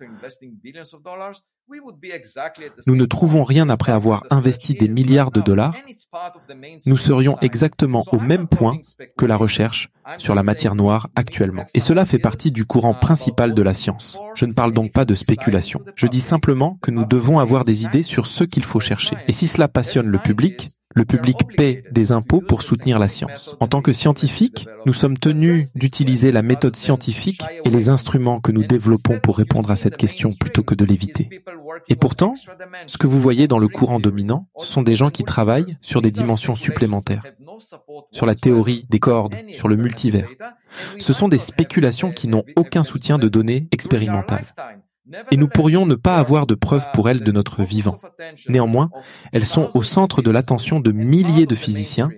nous 2.88 2.96
ne 2.96 3.06
trouvons 3.06 3.44
rien 3.44 3.70
après 3.70 3.92
avoir 3.92 4.24
investi 4.30 4.76
des 4.76 4.88
milliards 4.88 5.32
de 5.32 5.42
dollars, 5.42 5.76
nous 6.86 6.98
serions 6.98 7.38
exactement 7.42 8.06
au 8.12 8.20
même 8.20 8.48
point 8.48 8.80
que 9.18 9.26
la 9.26 9.36
recherche 9.36 9.90
sur 10.18 10.36
la 10.36 10.44
matière 10.44 10.76
noire 10.76 11.10
actuellement. 11.16 11.66
Et 11.74 11.80
cela 11.80 12.06
fait 12.06 12.20
partie 12.20 12.52
du 12.52 12.66
courant 12.66 12.94
principal 12.94 13.56
de 13.56 13.62
la 13.64 13.74
science. 13.74 14.20
Je 14.36 14.46
ne 14.46 14.54
parle 14.54 14.74
donc 14.74 14.92
pas 14.92 15.06
de 15.06 15.16
spéculation. 15.16 15.82
Je 15.96 16.06
dis 16.06 16.22
simplement 16.22 16.78
que 16.82 16.92
nous 16.92 17.06
devons 17.06 17.40
avoir 17.40 17.66
des 17.66 17.84
idées 17.84 18.04
sur 18.04 18.28
ce 18.28 18.44
qu'il 18.44 18.64
faut 18.64 18.80
chercher. 18.80 19.18
Et 19.28 19.34
si 19.34 19.48
cela 19.48 19.68
passionne 19.68 20.08
le 20.08 20.20
public, 20.20 20.70
le 20.96 21.04
public 21.04 21.38
paie 21.58 21.84
des 21.92 22.14
impôts 22.14 22.42
pour 22.42 22.62
soutenir 22.62 23.00
la 23.00 23.10
science. 23.10 23.58
En 23.60 23.68
tant 23.68 23.82
que 23.82 23.92
scientifiques, 23.92 24.68
nous 24.86 24.94
sommes 24.94 25.18
tenus 25.18 25.74
d'utiliser 25.76 26.32
la 26.32 26.42
méthode 26.42 26.76
scientifique 26.76 27.44
et 27.66 27.70
les 27.70 27.90
instruments 27.90 28.40
que 28.40 28.54
nous 28.54 28.64
développons 28.64 29.20
pour 29.20 29.38
répondre 29.38 29.70
à 29.72 29.76
cette 29.76 29.98
question 29.98 30.32
plutôt 30.34 30.64
que 30.64 30.74
de 30.74 30.86
l'éviter. 30.86 31.42
Et 31.90 31.96
pourtant, 31.96 32.34
ce 32.88 32.98
que 32.98 33.08
vous 33.08 33.20
voyez 33.20 33.48
dans 33.48 33.60
le 33.60 33.68
courant 33.68 34.00
dominant, 34.00 34.48
ce 34.58 34.68
sont 34.68 34.84
des 34.84 34.96
gens 34.96 35.10
qui 35.10 35.26
travaillent 35.26 35.76
sur 35.82 36.02
des 36.02 36.12
dimensions 36.12 36.56
supplémentaires, 36.56 37.26
sur 38.12 38.26
la 38.26 38.36
théorie 38.36 38.86
des 38.90 39.00
cordes, 39.00 39.36
sur 39.52 39.68
le 39.68 39.76
multivers. 39.76 40.30
Ce 40.98 41.12
sont 41.12 41.28
des 41.28 41.38
spéculations 41.38 42.12
qui 42.12 42.30
n'ont 42.30 42.44
aucun 42.56 42.84
soutien 42.84 43.18
de 43.18 43.28
données 43.28 43.68
expérimentales 43.72 44.46
et 45.32 45.38
nous 45.38 45.48
pourrions 45.48 45.86
ne 45.86 45.96
pas 45.96 46.18
avoir 46.18 46.48
de 46.48 46.56
preuves 46.56 46.86
pour 46.94 47.10
elles 47.10 47.24
de 47.24 47.32
notre 47.32 47.64
vivant. 47.64 47.98
Néanmoins, 48.48 48.90
elles 49.32 49.46
sont 49.46 49.70
au 49.74 49.84
centre 49.84 50.22
de 50.22 50.32
l'attention 50.32 50.80
de 50.80 50.92
milliers 50.92 51.46
de 51.46 51.56
physiciens 51.56 52.10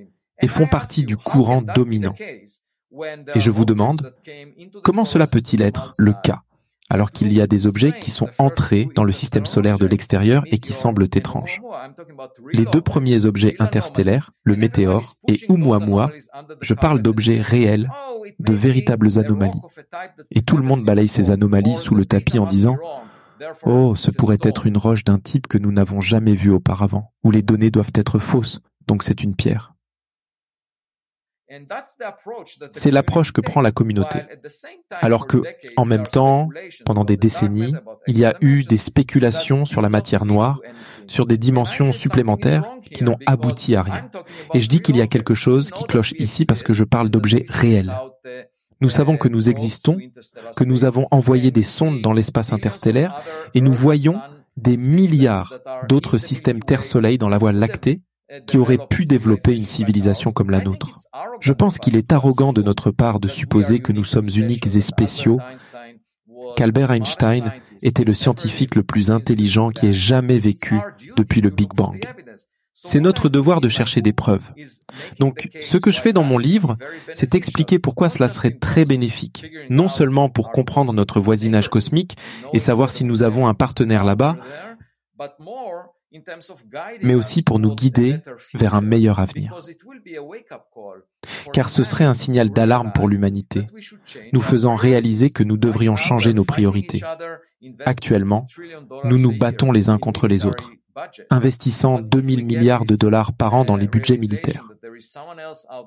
et 0.41 0.47
font 0.47 0.67
partie 0.67 1.03
du 1.03 1.17
courant 1.17 1.61
dominant. 1.61 2.15
Et 3.35 3.39
je 3.39 3.51
vous 3.51 3.65
demande, 3.65 4.13
comment 4.83 5.05
cela 5.05 5.27
peut-il 5.27 5.61
être 5.61 5.93
le 5.97 6.13
cas? 6.23 6.43
Alors 6.89 7.11
qu'il 7.11 7.33
y 7.33 7.41
a 7.41 7.47
des 7.47 7.67
objets 7.67 7.91
qui 7.99 8.11
sont 8.11 8.29
entrés 8.37 8.87
dans 8.95 9.03
le 9.03 9.11
système 9.11 9.45
solaire 9.45 9.77
de 9.77 9.85
l'extérieur 9.85 10.43
et 10.51 10.57
qui 10.57 10.73
semblent 10.73 11.03
étranges. 11.03 11.61
Les 12.53 12.65
deux 12.65 12.81
premiers 12.81 13.25
objets 13.25 13.55
interstellaires, 13.59 14.31
le 14.43 14.55
météore 14.55 15.15
et 15.27 15.39
Oumuamua, 15.49 16.11
je 16.61 16.73
parle 16.73 17.01
d'objets 17.01 17.41
réels, 17.41 17.89
de 18.39 18.53
véritables 18.53 19.19
anomalies. 19.19 19.61
Et 20.31 20.41
tout 20.41 20.57
le 20.57 20.63
monde 20.63 20.83
balaye 20.83 21.07
ces 21.07 21.31
anomalies 21.31 21.75
sous 21.75 21.95
le 21.95 22.05
tapis 22.05 22.39
en 22.39 22.45
disant 22.45 22.77
Oh, 23.65 23.95
ce 23.95 24.11
pourrait 24.11 24.37
être 24.41 24.65
une 24.65 24.77
roche 24.77 25.03
d'un 25.03 25.19
type 25.19 25.47
que 25.47 25.57
nous 25.57 25.71
n'avons 25.71 26.01
jamais 26.01 26.35
vu 26.35 26.49
auparavant, 26.49 27.13
où 27.23 27.31
les 27.31 27.43
données 27.43 27.71
doivent 27.71 27.93
être 27.93 28.17
fausses, 28.17 28.61
donc 28.87 29.03
c'est 29.03 29.23
une 29.23 29.35
pierre. 29.35 29.73
C'est 32.73 32.91
l'approche 32.91 33.31
que 33.31 33.41
prend 33.41 33.61
la 33.61 33.71
communauté. 33.71 34.19
Alors 34.91 35.27
que, 35.27 35.37
en 35.77 35.85
même 35.85 36.05
temps, 36.05 36.49
pendant 36.85 37.05
des 37.05 37.17
décennies, 37.17 37.73
il 38.05 38.17
y 38.17 38.25
a 38.25 38.35
eu 38.41 38.63
des 38.63 38.77
spéculations 38.77 39.65
sur 39.65 39.81
la 39.81 39.89
matière 39.89 40.25
noire, 40.25 40.59
sur 41.07 41.25
des 41.25 41.37
dimensions 41.37 41.93
supplémentaires 41.93 42.69
qui 42.91 43.03
n'ont 43.03 43.17
abouti 43.25 43.75
à 43.75 43.83
rien. 43.83 44.09
Et 44.53 44.59
je 44.59 44.67
dis 44.67 44.81
qu'il 44.81 44.97
y 44.97 45.01
a 45.01 45.07
quelque 45.07 45.33
chose 45.33 45.71
qui 45.71 45.85
cloche 45.85 46.13
ici 46.17 46.45
parce 46.45 46.63
que 46.63 46.73
je 46.73 46.83
parle 46.83 47.09
d'objets 47.09 47.45
réels. 47.47 47.93
Nous 48.79 48.89
savons 48.89 49.17
que 49.17 49.27
nous 49.27 49.49
existons, 49.49 49.97
que 50.55 50.63
nous 50.63 50.85
avons 50.85 51.07
envoyé 51.11 51.49
des 51.49 51.63
sondes 51.63 52.01
dans 52.01 52.13
l'espace 52.13 52.53
interstellaire 52.53 53.23
et 53.55 53.61
nous 53.61 53.73
voyons 53.73 54.19
des 54.55 54.77
milliards 54.77 55.59
d'autres 55.87 56.17
systèmes 56.17 56.59
Terre-Soleil 56.59 57.17
dans 57.17 57.29
la 57.29 57.37
Voie 57.37 57.53
lactée 57.53 58.01
qui 58.45 58.57
auraient 58.57 58.87
pu 58.89 59.05
développer 59.05 59.53
une 59.53 59.65
civilisation 59.65 60.31
comme 60.31 60.49
la 60.49 60.61
nôtre. 60.61 60.89
Je 61.39 61.53
pense 61.53 61.77
qu'il 61.77 61.95
est 61.95 62.11
arrogant 62.11 62.53
de 62.53 62.61
notre 62.61 62.91
part 62.91 63.19
de 63.19 63.27
supposer 63.27 63.79
que 63.79 63.93
nous 63.93 64.03
sommes 64.03 64.29
uniques 64.35 64.67
et 64.67 64.81
spéciaux, 64.81 65.39
qu'Albert 66.55 66.91
Einstein 66.91 67.51
était 67.81 68.03
le 68.03 68.13
scientifique 68.13 68.75
le 68.75 68.83
plus 68.83 69.11
intelligent 69.11 69.69
qui 69.69 69.87
ait 69.87 69.93
jamais 69.93 70.39
vécu 70.39 70.79
depuis 71.15 71.41
le 71.41 71.49
Big 71.49 71.73
Bang. 71.73 71.99
C'est 72.73 72.99
notre 72.99 73.27
devoir 73.27 73.59
de 73.59 73.69
chercher 73.69 74.01
des 74.01 74.13
preuves. 74.13 74.53
Donc, 75.19 75.49
ce 75.61 75.77
que 75.77 75.91
je 75.91 75.99
fais 75.99 76.13
dans 76.13 76.23
mon 76.23 76.37
livre, 76.37 76.77
c'est 77.13 77.35
expliquer 77.35 77.79
pourquoi 77.79 78.07
cela 78.07 78.29
serait 78.29 78.51
très 78.51 78.85
bénéfique, 78.85 79.45
non 79.69 79.87
seulement 79.87 80.29
pour 80.29 80.51
comprendre 80.51 80.93
notre 80.93 81.19
voisinage 81.19 81.69
cosmique 81.69 82.17
et 82.53 82.59
savoir 82.59 82.91
si 82.91 83.03
nous 83.03 83.23
avons 83.23 83.47
un 83.47 83.55
partenaire 83.55 84.03
là-bas, 84.03 84.37
mais 87.01 87.15
aussi 87.15 87.41
pour 87.41 87.59
nous 87.59 87.75
guider 87.75 88.19
vers 88.53 88.75
un 88.75 88.81
meilleur 88.81 89.19
avenir. 89.19 89.57
Car 91.53 91.69
ce 91.69 91.83
serait 91.83 92.05
un 92.05 92.13
signal 92.13 92.49
d'alarme 92.49 92.91
pour 92.93 93.07
l'humanité, 93.07 93.67
nous 94.33 94.41
faisant 94.41 94.75
réaliser 94.75 95.29
que 95.29 95.43
nous 95.43 95.57
devrions 95.57 95.95
changer 95.95 96.33
nos 96.33 96.45
priorités. 96.45 97.01
Actuellement, 97.85 98.47
nous 99.03 99.17
nous 99.17 99.37
battons 99.37 99.71
les 99.71 99.89
uns 99.89 99.97
contre 99.97 100.27
les 100.27 100.45
autres, 100.45 100.71
investissant 101.29 101.99
2000 101.99 102.45
milliards 102.45 102.85
de 102.85 102.95
dollars 102.95 103.33
par 103.33 103.53
an 103.53 103.65
dans 103.65 103.75
les 103.75 103.87
budgets 103.87 104.17
militaires. 104.17 104.69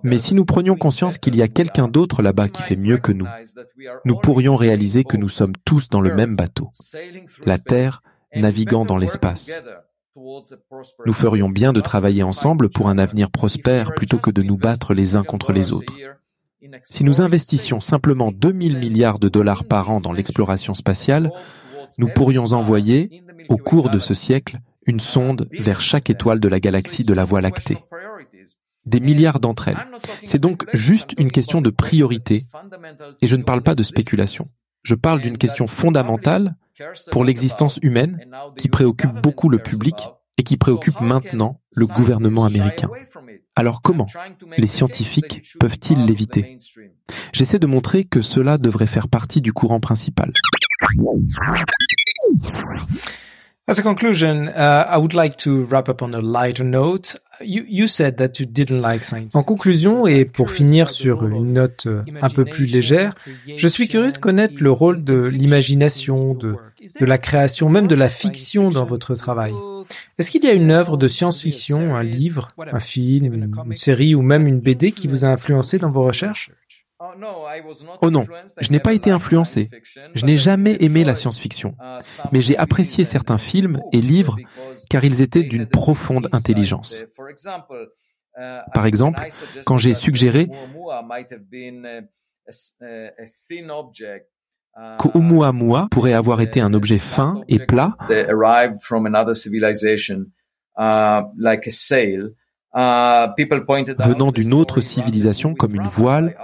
Mais 0.02 0.18
si 0.18 0.35
nous 0.35 0.44
prenions 0.44 0.76
conscience 0.76 1.18
qu'il 1.18 1.35
y 1.37 1.42
a 1.42 1.48
quelqu'un 1.48 1.88
d'autre 1.88 2.22
là-bas 2.22 2.48
qui 2.48 2.62
fait 2.62 2.76
mieux 2.76 2.98
que 2.98 3.12
nous, 3.12 3.26
nous 4.04 4.16
pourrions 4.16 4.56
réaliser 4.56 5.04
que 5.04 5.16
nous 5.16 5.28
sommes 5.28 5.54
tous 5.64 5.88
dans 5.88 6.00
le 6.00 6.14
même 6.14 6.37
bateau, 6.37 6.70
la 7.44 7.59
Terre 7.59 8.02
naviguant 8.35 8.85
dans 8.85 8.98
l'espace. 8.98 9.50
Nous 10.16 11.12
ferions 11.12 11.49
bien 11.49 11.73
de 11.73 11.81
travailler 11.81 12.23
ensemble 12.23 12.68
pour 12.68 12.88
un 12.88 12.99
avenir 12.99 13.31
prospère 13.31 13.94
plutôt 13.94 14.18
que 14.18 14.31
de 14.31 14.42
nous 14.42 14.57
battre 14.57 14.94
les 14.94 15.16
uns 15.16 15.23
contre 15.23 15.53
les 15.53 15.73
autres. 15.73 15.96
Si 16.83 17.05
nous 17.05 17.20
investissions 17.20 17.81
simplement 17.81 18.33
2000 18.33 18.79
milliards 18.79 19.18
de 19.18 19.29
dollars 19.29 19.64
par 19.64 19.90
an 19.90 20.01
dans 20.01 20.12
l'exploration 20.12 20.75
spatiale, 20.75 21.31
nous 21.99 22.09
pourrions 22.09 22.53
envoyer, 22.53 23.23
au 23.49 23.57
cours 23.57 23.90
de 23.90 23.99
ce 23.99 24.14
siècle, 24.14 24.61
une 24.87 25.01
sonde 25.01 25.49
vers 25.53 25.81
chaque 25.81 26.11
étoile 26.11 26.40
de 26.40 26.49
la 26.49 26.61
galaxie 26.61 27.05
de 27.05 27.14
la 27.14 27.25
Voie 27.25 27.40
lactée. 27.40 27.79
Des 28.87 29.01
milliards 29.01 29.40
d'entre 29.40 29.68
elles. 29.68 29.87
C'est 30.25 30.40
donc 30.40 30.64
juste 30.73 31.14
une 31.18 31.31
question 31.31 31.61
de 31.61 31.70
priorité, 31.70 32.42
et 33.20 33.27
je 33.27 33.37
ne 33.37 33.42
parle 33.42 33.62
pas 33.62 33.75
de 33.75 33.83
spéculation. 33.83 34.44
Je 34.83 34.94
parle 34.94 35.20
d'une 35.20 35.38
question 35.38 35.66
fondamentale 35.66 36.57
pour 37.11 37.25
l'existence 37.25 37.79
humaine 37.83 38.27
qui 38.57 38.69
préoccupe 38.69 39.12
beaucoup 39.12 39.49
le 39.49 39.59
public 39.59 39.97
et 40.38 40.43
qui 40.43 40.57
préoccupe 40.57 41.01
maintenant 41.01 41.61
le 41.75 41.87
gouvernement 41.87 42.45
américain. 42.45 42.88
Alors 43.57 43.83
comment 43.83 44.07
les 44.57 44.66
scientifiques 44.66 45.43
peuvent-ils 45.59 46.05
l'éviter? 46.05 46.57
J'essaie 47.33 47.59
de 47.59 47.66
montrer 47.66 48.05
que 48.05 48.23
cela 48.23 48.57
devrait 48.57 48.87
faire 48.87 49.09
partie 49.09 49.43
du 49.43 49.53
courant 49.53 49.81
principal. 49.81 50.33
As 53.70 53.78
a 53.78 53.83
conclusion, 53.83 54.48
uh, 54.48 54.85
I 54.90 54.98
would 54.98 55.14
like 55.14 55.37
to 55.44 55.64
wrap 55.64 55.88
up 55.88 56.02
on 56.02 56.12
a 56.12 56.20
lighter 56.20 56.64
note. 56.64 57.14
You, 57.40 57.64
you 57.68 57.87
said 57.87 58.16
that 58.16 58.40
you 58.40 58.44
didn't 58.44 58.83
like 58.83 59.04
science. 59.04 59.37
En 59.37 59.44
conclusion, 59.44 60.09
et 60.09 60.24
pour 60.24 60.50
finir 60.50 60.90
sur 60.90 61.24
une 61.24 61.52
note 61.52 61.87
euh, 61.87 62.02
un 62.20 62.30
peu 62.30 62.44
plus 62.44 62.66
légère, 62.66 63.14
je 63.46 63.68
suis 63.68 63.87
curieux 63.87 64.11
de 64.11 64.18
connaître 64.18 64.54
le 64.59 64.72
rôle 64.72 65.04
de 65.04 65.22
l'imagination, 65.22 66.35
de, 66.35 66.56
de 67.00 67.06
la 67.06 67.16
création, 67.16 67.68
même 67.68 67.87
de 67.87 67.94
la 67.94 68.09
fiction 68.09 68.70
dans 68.70 68.85
votre 68.85 69.14
travail. 69.14 69.54
Est-ce 70.18 70.33
qu'il 70.33 70.42
y 70.42 70.48
a 70.48 70.52
une 70.52 70.72
œuvre 70.72 70.96
de 70.96 71.06
science-fiction, 71.06 71.94
un 71.94 72.02
livre, 72.02 72.48
un 72.59 72.80
film, 72.80 73.35
une 73.35 73.74
série 73.76 74.16
ou 74.16 74.22
même 74.22 74.48
une 74.48 74.59
BD 74.59 74.90
qui 74.90 75.06
vous 75.06 75.24
a 75.24 75.28
influencé 75.28 75.78
dans 75.78 75.92
vos 75.92 76.02
recherches? 76.02 76.50
Oh 78.03 78.11
non, 78.11 78.27
je 78.61 78.70
n'ai 78.70 78.81
pas 78.81 78.92
été 78.92 79.11
influencé. 79.11 79.70
Je 80.14 80.25
n'ai 80.25 80.37
jamais 80.37 80.77
aimé 80.81 81.05
la 81.05 81.14
science-fiction. 81.14 81.77
Mais 82.33 82.40
j'ai 82.40 82.57
apprécié 82.57 83.05
certains 83.05 83.38
films 83.38 83.81
et 83.92 84.01
livres 84.01 84.37
car 84.88 85.05
ils 85.05 85.23
étaient 85.23 85.42
d'une 85.42 85.66
profonde 85.66 86.29
intelligence. 86.33 87.05
Par 88.75 88.87
exemple, 88.87 89.23
quand 89.66 89.79
j'ai 89.79 89.94
suggéré 89.94 90.49
que 94.99 95.18
Oumuamua 95.18 95.88
pourrait 95.90 96.12
avoir 96.12 96.40
été 96.40 96.61
un 96.61 96.73
objet 96.75 96.99
fin 96.99 97.42
et 97.49 97.59
plat, 97.59 97.96
venant 103.99 104.33
d'une 104.33 104.55
autre 104.55 104.81
civilisation 104.81 105.55
comme 105.55 105.75
une 105.75 105.88
voile 105.88 106.37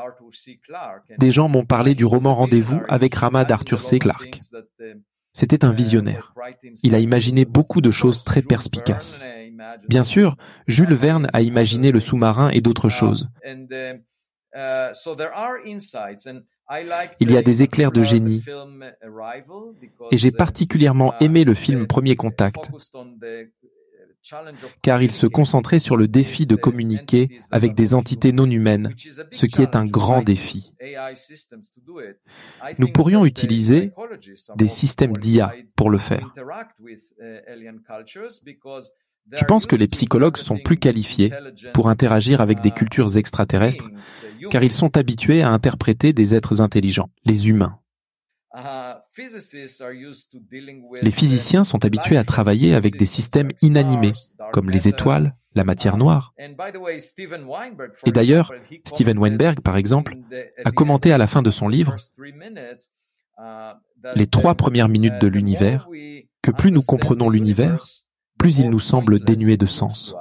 des 1.19 1.31
gens 1.31 1.49
m'ont 1.49 1.65
parlé 1.65 1.95
du 1.95 2.05
roman 2.05 2.35
Rendez-vous 2.35 2.81
avec 2.89 3.15
Rama 3.15 3.45
d'Arthur 3.45 3.81
C. 3.81 3.99
Clarke. 3.99 4.39
C'était 5.33 5.65
un 5.65 5.73
visionnaire. 5.73 6.35
Il 6.83 6.95
a 6.95 6.99
imaginé 6.99 7.45
beaucoup 7.45 7.83
de 7.83 7.91
choses 7.91 8.25
très 8.25 8.43
perspicaces. 8.43 9.27
Bien 9.89 10.03
sûr, 10.03 10.37
Jules 10.67 10.95
Verne 10.95 11.29
a 11.33 11.43
imaginé 11.43 11.91
le 11.93 12.01
sous-marin 12.01 12.49
et 12.51 12.61
d'autres 12.61 12.89
choses. 12.89 13.29
Il 17.21 17.31
y 17.31 17.37
a 17.37 17.43
des 17.43 17.63
éclairs 17.63 17.93
de 17.93 18.03
génie. 18.03 18.43
Et 20.11 20.17
j'ai 20.17 20.31
particulièrement 20.31 21.15
aimé 21.21 21.45
le 21.45 21.55
film 21.55 21.87
Premier 21.87 22.17
Contact, 22.17 22.71
car 24.83 25.03
il 25.03 25.11
se 25.11 25.27
concentrait 25.27 25.79
sur 25.79 25.97
le 25.97 26.09
défi 26.09 26.47
de 26.47 26.57
communiquer 26.57 27.39
avec 27.51 27.75
des 27.75 27.95
entités 27.95 28.33
non 28.33 28.51
humaines, 28.51 28.95
ce 29.31 29.47
qui 29.47 29.63
est 29.63 29.77
un 29.77 29.85
grand 29.85 30.23
défi. 30.23 30.73
Nous 32.79 32.93
pourrions 32.93 33.25
utiliser 33.25 33.93
des 34.57 34.69
systèmes 34.69 35.17
d'IA 35.17 35.55
pour 35.77 35.91
le 35.91 35.99
faire. 35.99 36.35
Je 39.33 39.45
pense 39.45 39.67
que 39.67 39.77
les 39.77 39.89
psychologues 39.89 40.37
sont 40.37 40.59
plus 40.59 40.77
qualifiés 40.77 41.33
pour 41.75 41.89
interagir 41.89 42.41
avec 42.41 42.61
des 42.61 42.71
cultures 42.71 43.17
extraterrestres, 43.17 43.91
car 44.51 44.63
ils 44.63 44.73
sont 44.73 44.97
habitués 44.97 45.43
à 45.43 45.51
interpréter 45.51 46.13
des 46.13 46.35
êtres 46.35 46.61
intelligents, 46.61 47.11
les 47.25 47.49
humains. 47.49 47.79
Les 51.03 51.11
physiciens 51.11 51.65
sont 51.65 51.85
habitués 51.85 52.19
à 52.19 52.25
travailler 52.25 52.75
avec 52.75 52.97
des 52.97 53.07
systèmes 53.07 53.51
inanimés, 53.63 54.13
comme 54.53 54.71
les 54.71 54.89
étoiles, 54.89 55.35
la 55.55 55.65
matière 55.65 55.97
noire. 55.97 56.35
Et 56.39 58.13
d'ailleurs, 58.13 58.53
Steven 58.85 59.19
Weinberg, 59.19 59.61
par 59.61 59.77
exemple, 59.77 60.17
a 60.65 60.71
commenté 60.71 61.13
à 61.13 61.19
la 61.19 61.27
fin 61.27 61.43
de 61.43 61.51
son 61.51 61.69
livre 61.69 61.97
les 64.15 64.27
trois 64.27 64.55
premières 64.55 64.89
minutes 64.89 65.21
de 65.21 65.27
l'univers 65.27 65.89
que 66.43 66.51
plus 66.51 66.71
nous 66.71 66.83
comprenons 66.83 67.29
l'univers, 67.29 67.87
plus 68.39 68.59
il 68.59 68.71
nous 68.71 68.81
semble 68.81 69.21
dénué 69.25 69.57
de 69.57 69.67
sens. 69.67 70.15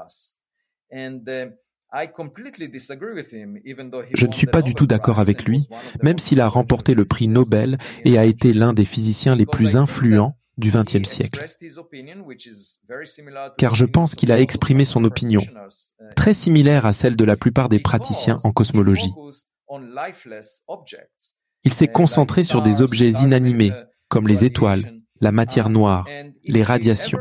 Je 4.13 4.27
ne 4.27 4.31
suis 4.33 4.47
pas 4.47 4.61
du 4.61 4.75
tout 4.75 4.87
d'accord 4.87 5.19
avec 5.19 5.45
lui, 5.45 5.67
même 6.03 6.19
s'il 6.19 6.41
a 6.41 6.47
remporté 6.47 6.93
le 6.93 7.05
prix 7.05 7.27
Nobel 7.27 7.77
et 8.03 8.17
a 8.17 8.25
été 8.25 8.53
l'un 8.53 8.73
des 8.73 8.85
physiciens 8.85 9.35
les 9.35 9.45
plus 9.45 9.77
influents 9.77 10.37
du 10.57 10.71
XXe 10.71 11.07
siècle. 11.07 11.45
Car 13.57 13.75
je 13.75 13.85
pense 13.85 14.15
qu'il 14.15 14.31
a 14.31 14.39
exprimé 14.39 14.85
son 14.85 15.03
opinion, 15.03 15.41
uh, 15.41 16.15
très 16.15 16.33
similaire 16.33 16.85
à 16.85 16.93
celle 16.93 17.15
de 17.15 17.25
la 17.25 17.35
plupart 17.35 17.69
des 17.69 17.79
praticiens 17.79 18.37
en 18.43 18.51
cosmologie. 18.51 19.11
Il 21.63 21.73
s'est 21.73 21.87
concentré 21.87 22.43
sur 22.43 22.61
des 22.61 22.81
objets 22.81 23.09
inanimés, 23.09 23.69
uh, 23.69 23.85
comme 24.07 24.27
les 24.27 24.45
étoiles, 24.45 25.01
la 25.19 25.31
matière 25.31 25.69
noire, 25.69 26.07
les 26.43 26.63
radiations. 26.63 27.19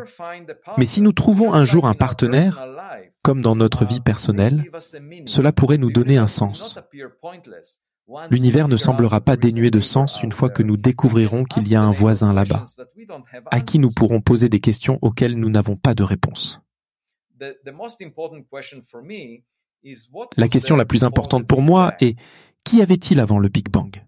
Mais 0.78 0.86
si 0.86 1.00
nous 1.00 1.12
trouvons 1.12 1.52
un 1.52 1.64
jour 1.64 1.86
un 1.86 1.94
partenaire, 1.94 2.64
comme 3.24 3.40
dans 3.40 3.56
notre 3.56 3.86
vie 3.86 4.00
personnelle, 4.00 4.70
cela 5.26 5.50
pourrait 5.50 5.78
nous 5.78 5.90
donner 5.90 6.18
un 6.18 6.26
sens. 6.26 6.78
L'univers 8.30 8.68
ne 8.68 8.76
semblera 8.76 9.22
pas 9.22 9.38
dénué 9.38 9.70
de 9.70 9.80
sens 9.80 10.22
une 10.22 10.30
fois 10.30 10.50
que 10.50 10.62
nous 10.62 10.76
découvrirons 10.76 11.44
qu'il 11.44 11.66
y 11.66 11.74
a 11.74 11.82
un 11.82 11.90
voisin 11.90 12.34
là-bas, 12.34 12.64
à 13.50 13.62
qui 13.62 13.78
nous 13.78 13.90
pourrons 13.90 14.20
poser 14.20 14.50
des 14.50 14.60
questions 14.60 14.98
auxquelles 15.00 15.36
nous 15.36 15.48
n'avons 15.48 15.74
pas 15.74 15.94
de 15.94 16.02
réponse. 16.02 16.60
La 20.36 20.48
question 20.48 20.76
la 20.76 20.84
plus 20.84 21.04
importante 21.04 21.46
pour 21.46 21.62
moi 21.62 21.94
est 22.00 22.16
qu'y 22.62 22.82
avait-il 22.82 23.20
avant 23.20 23.38
le 23.38 23.48
Big 23.48 23.70
Bang? 23.70 24.04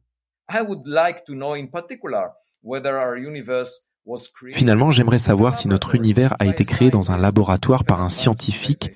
Finalement, 4.52 4.90
j'aimerais 4.90 5.18
savoir 5.18 5.56
si 5.56 5.68
notre 5.68 5.94
univers 5.94 6.36
a 6.38 6.46
été 6.46 6.64
créé 6.64 6.90
dans 6.90 7.10
un 7.10 7.16
laboratoire 7.16 7.84
par 7.84 8.02
un 8.02 8.08
scientifique 8.08 8.92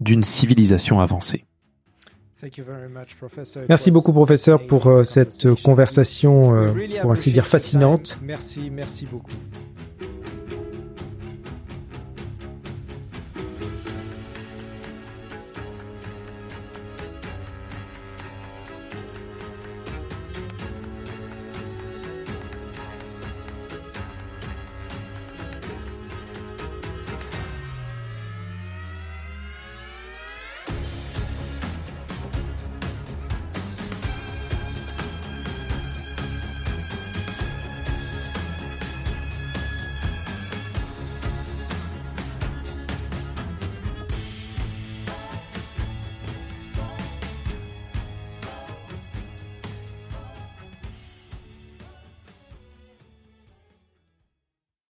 d'une 0.00 0.22
civilisation 0.22 1.00
avancée. 1.00 1.44
Merci 3.68 3.90
beaucoup, 3.90 4.12
professeur, 4.12 4.66
pour 4.66 4.86
euh, 4.86 5.02
cette 5.04 5.54
conversation, 5.62 6.54
euh, 6.54 6.72
pour 7.02 7.12
ainsi 7.12 7.32
dire, 7.32 7.46
fascinante. 7.46 8.18
Merci, 8.22 8.70
merci 8.70 9.04
beaucoup. 9.04 9.32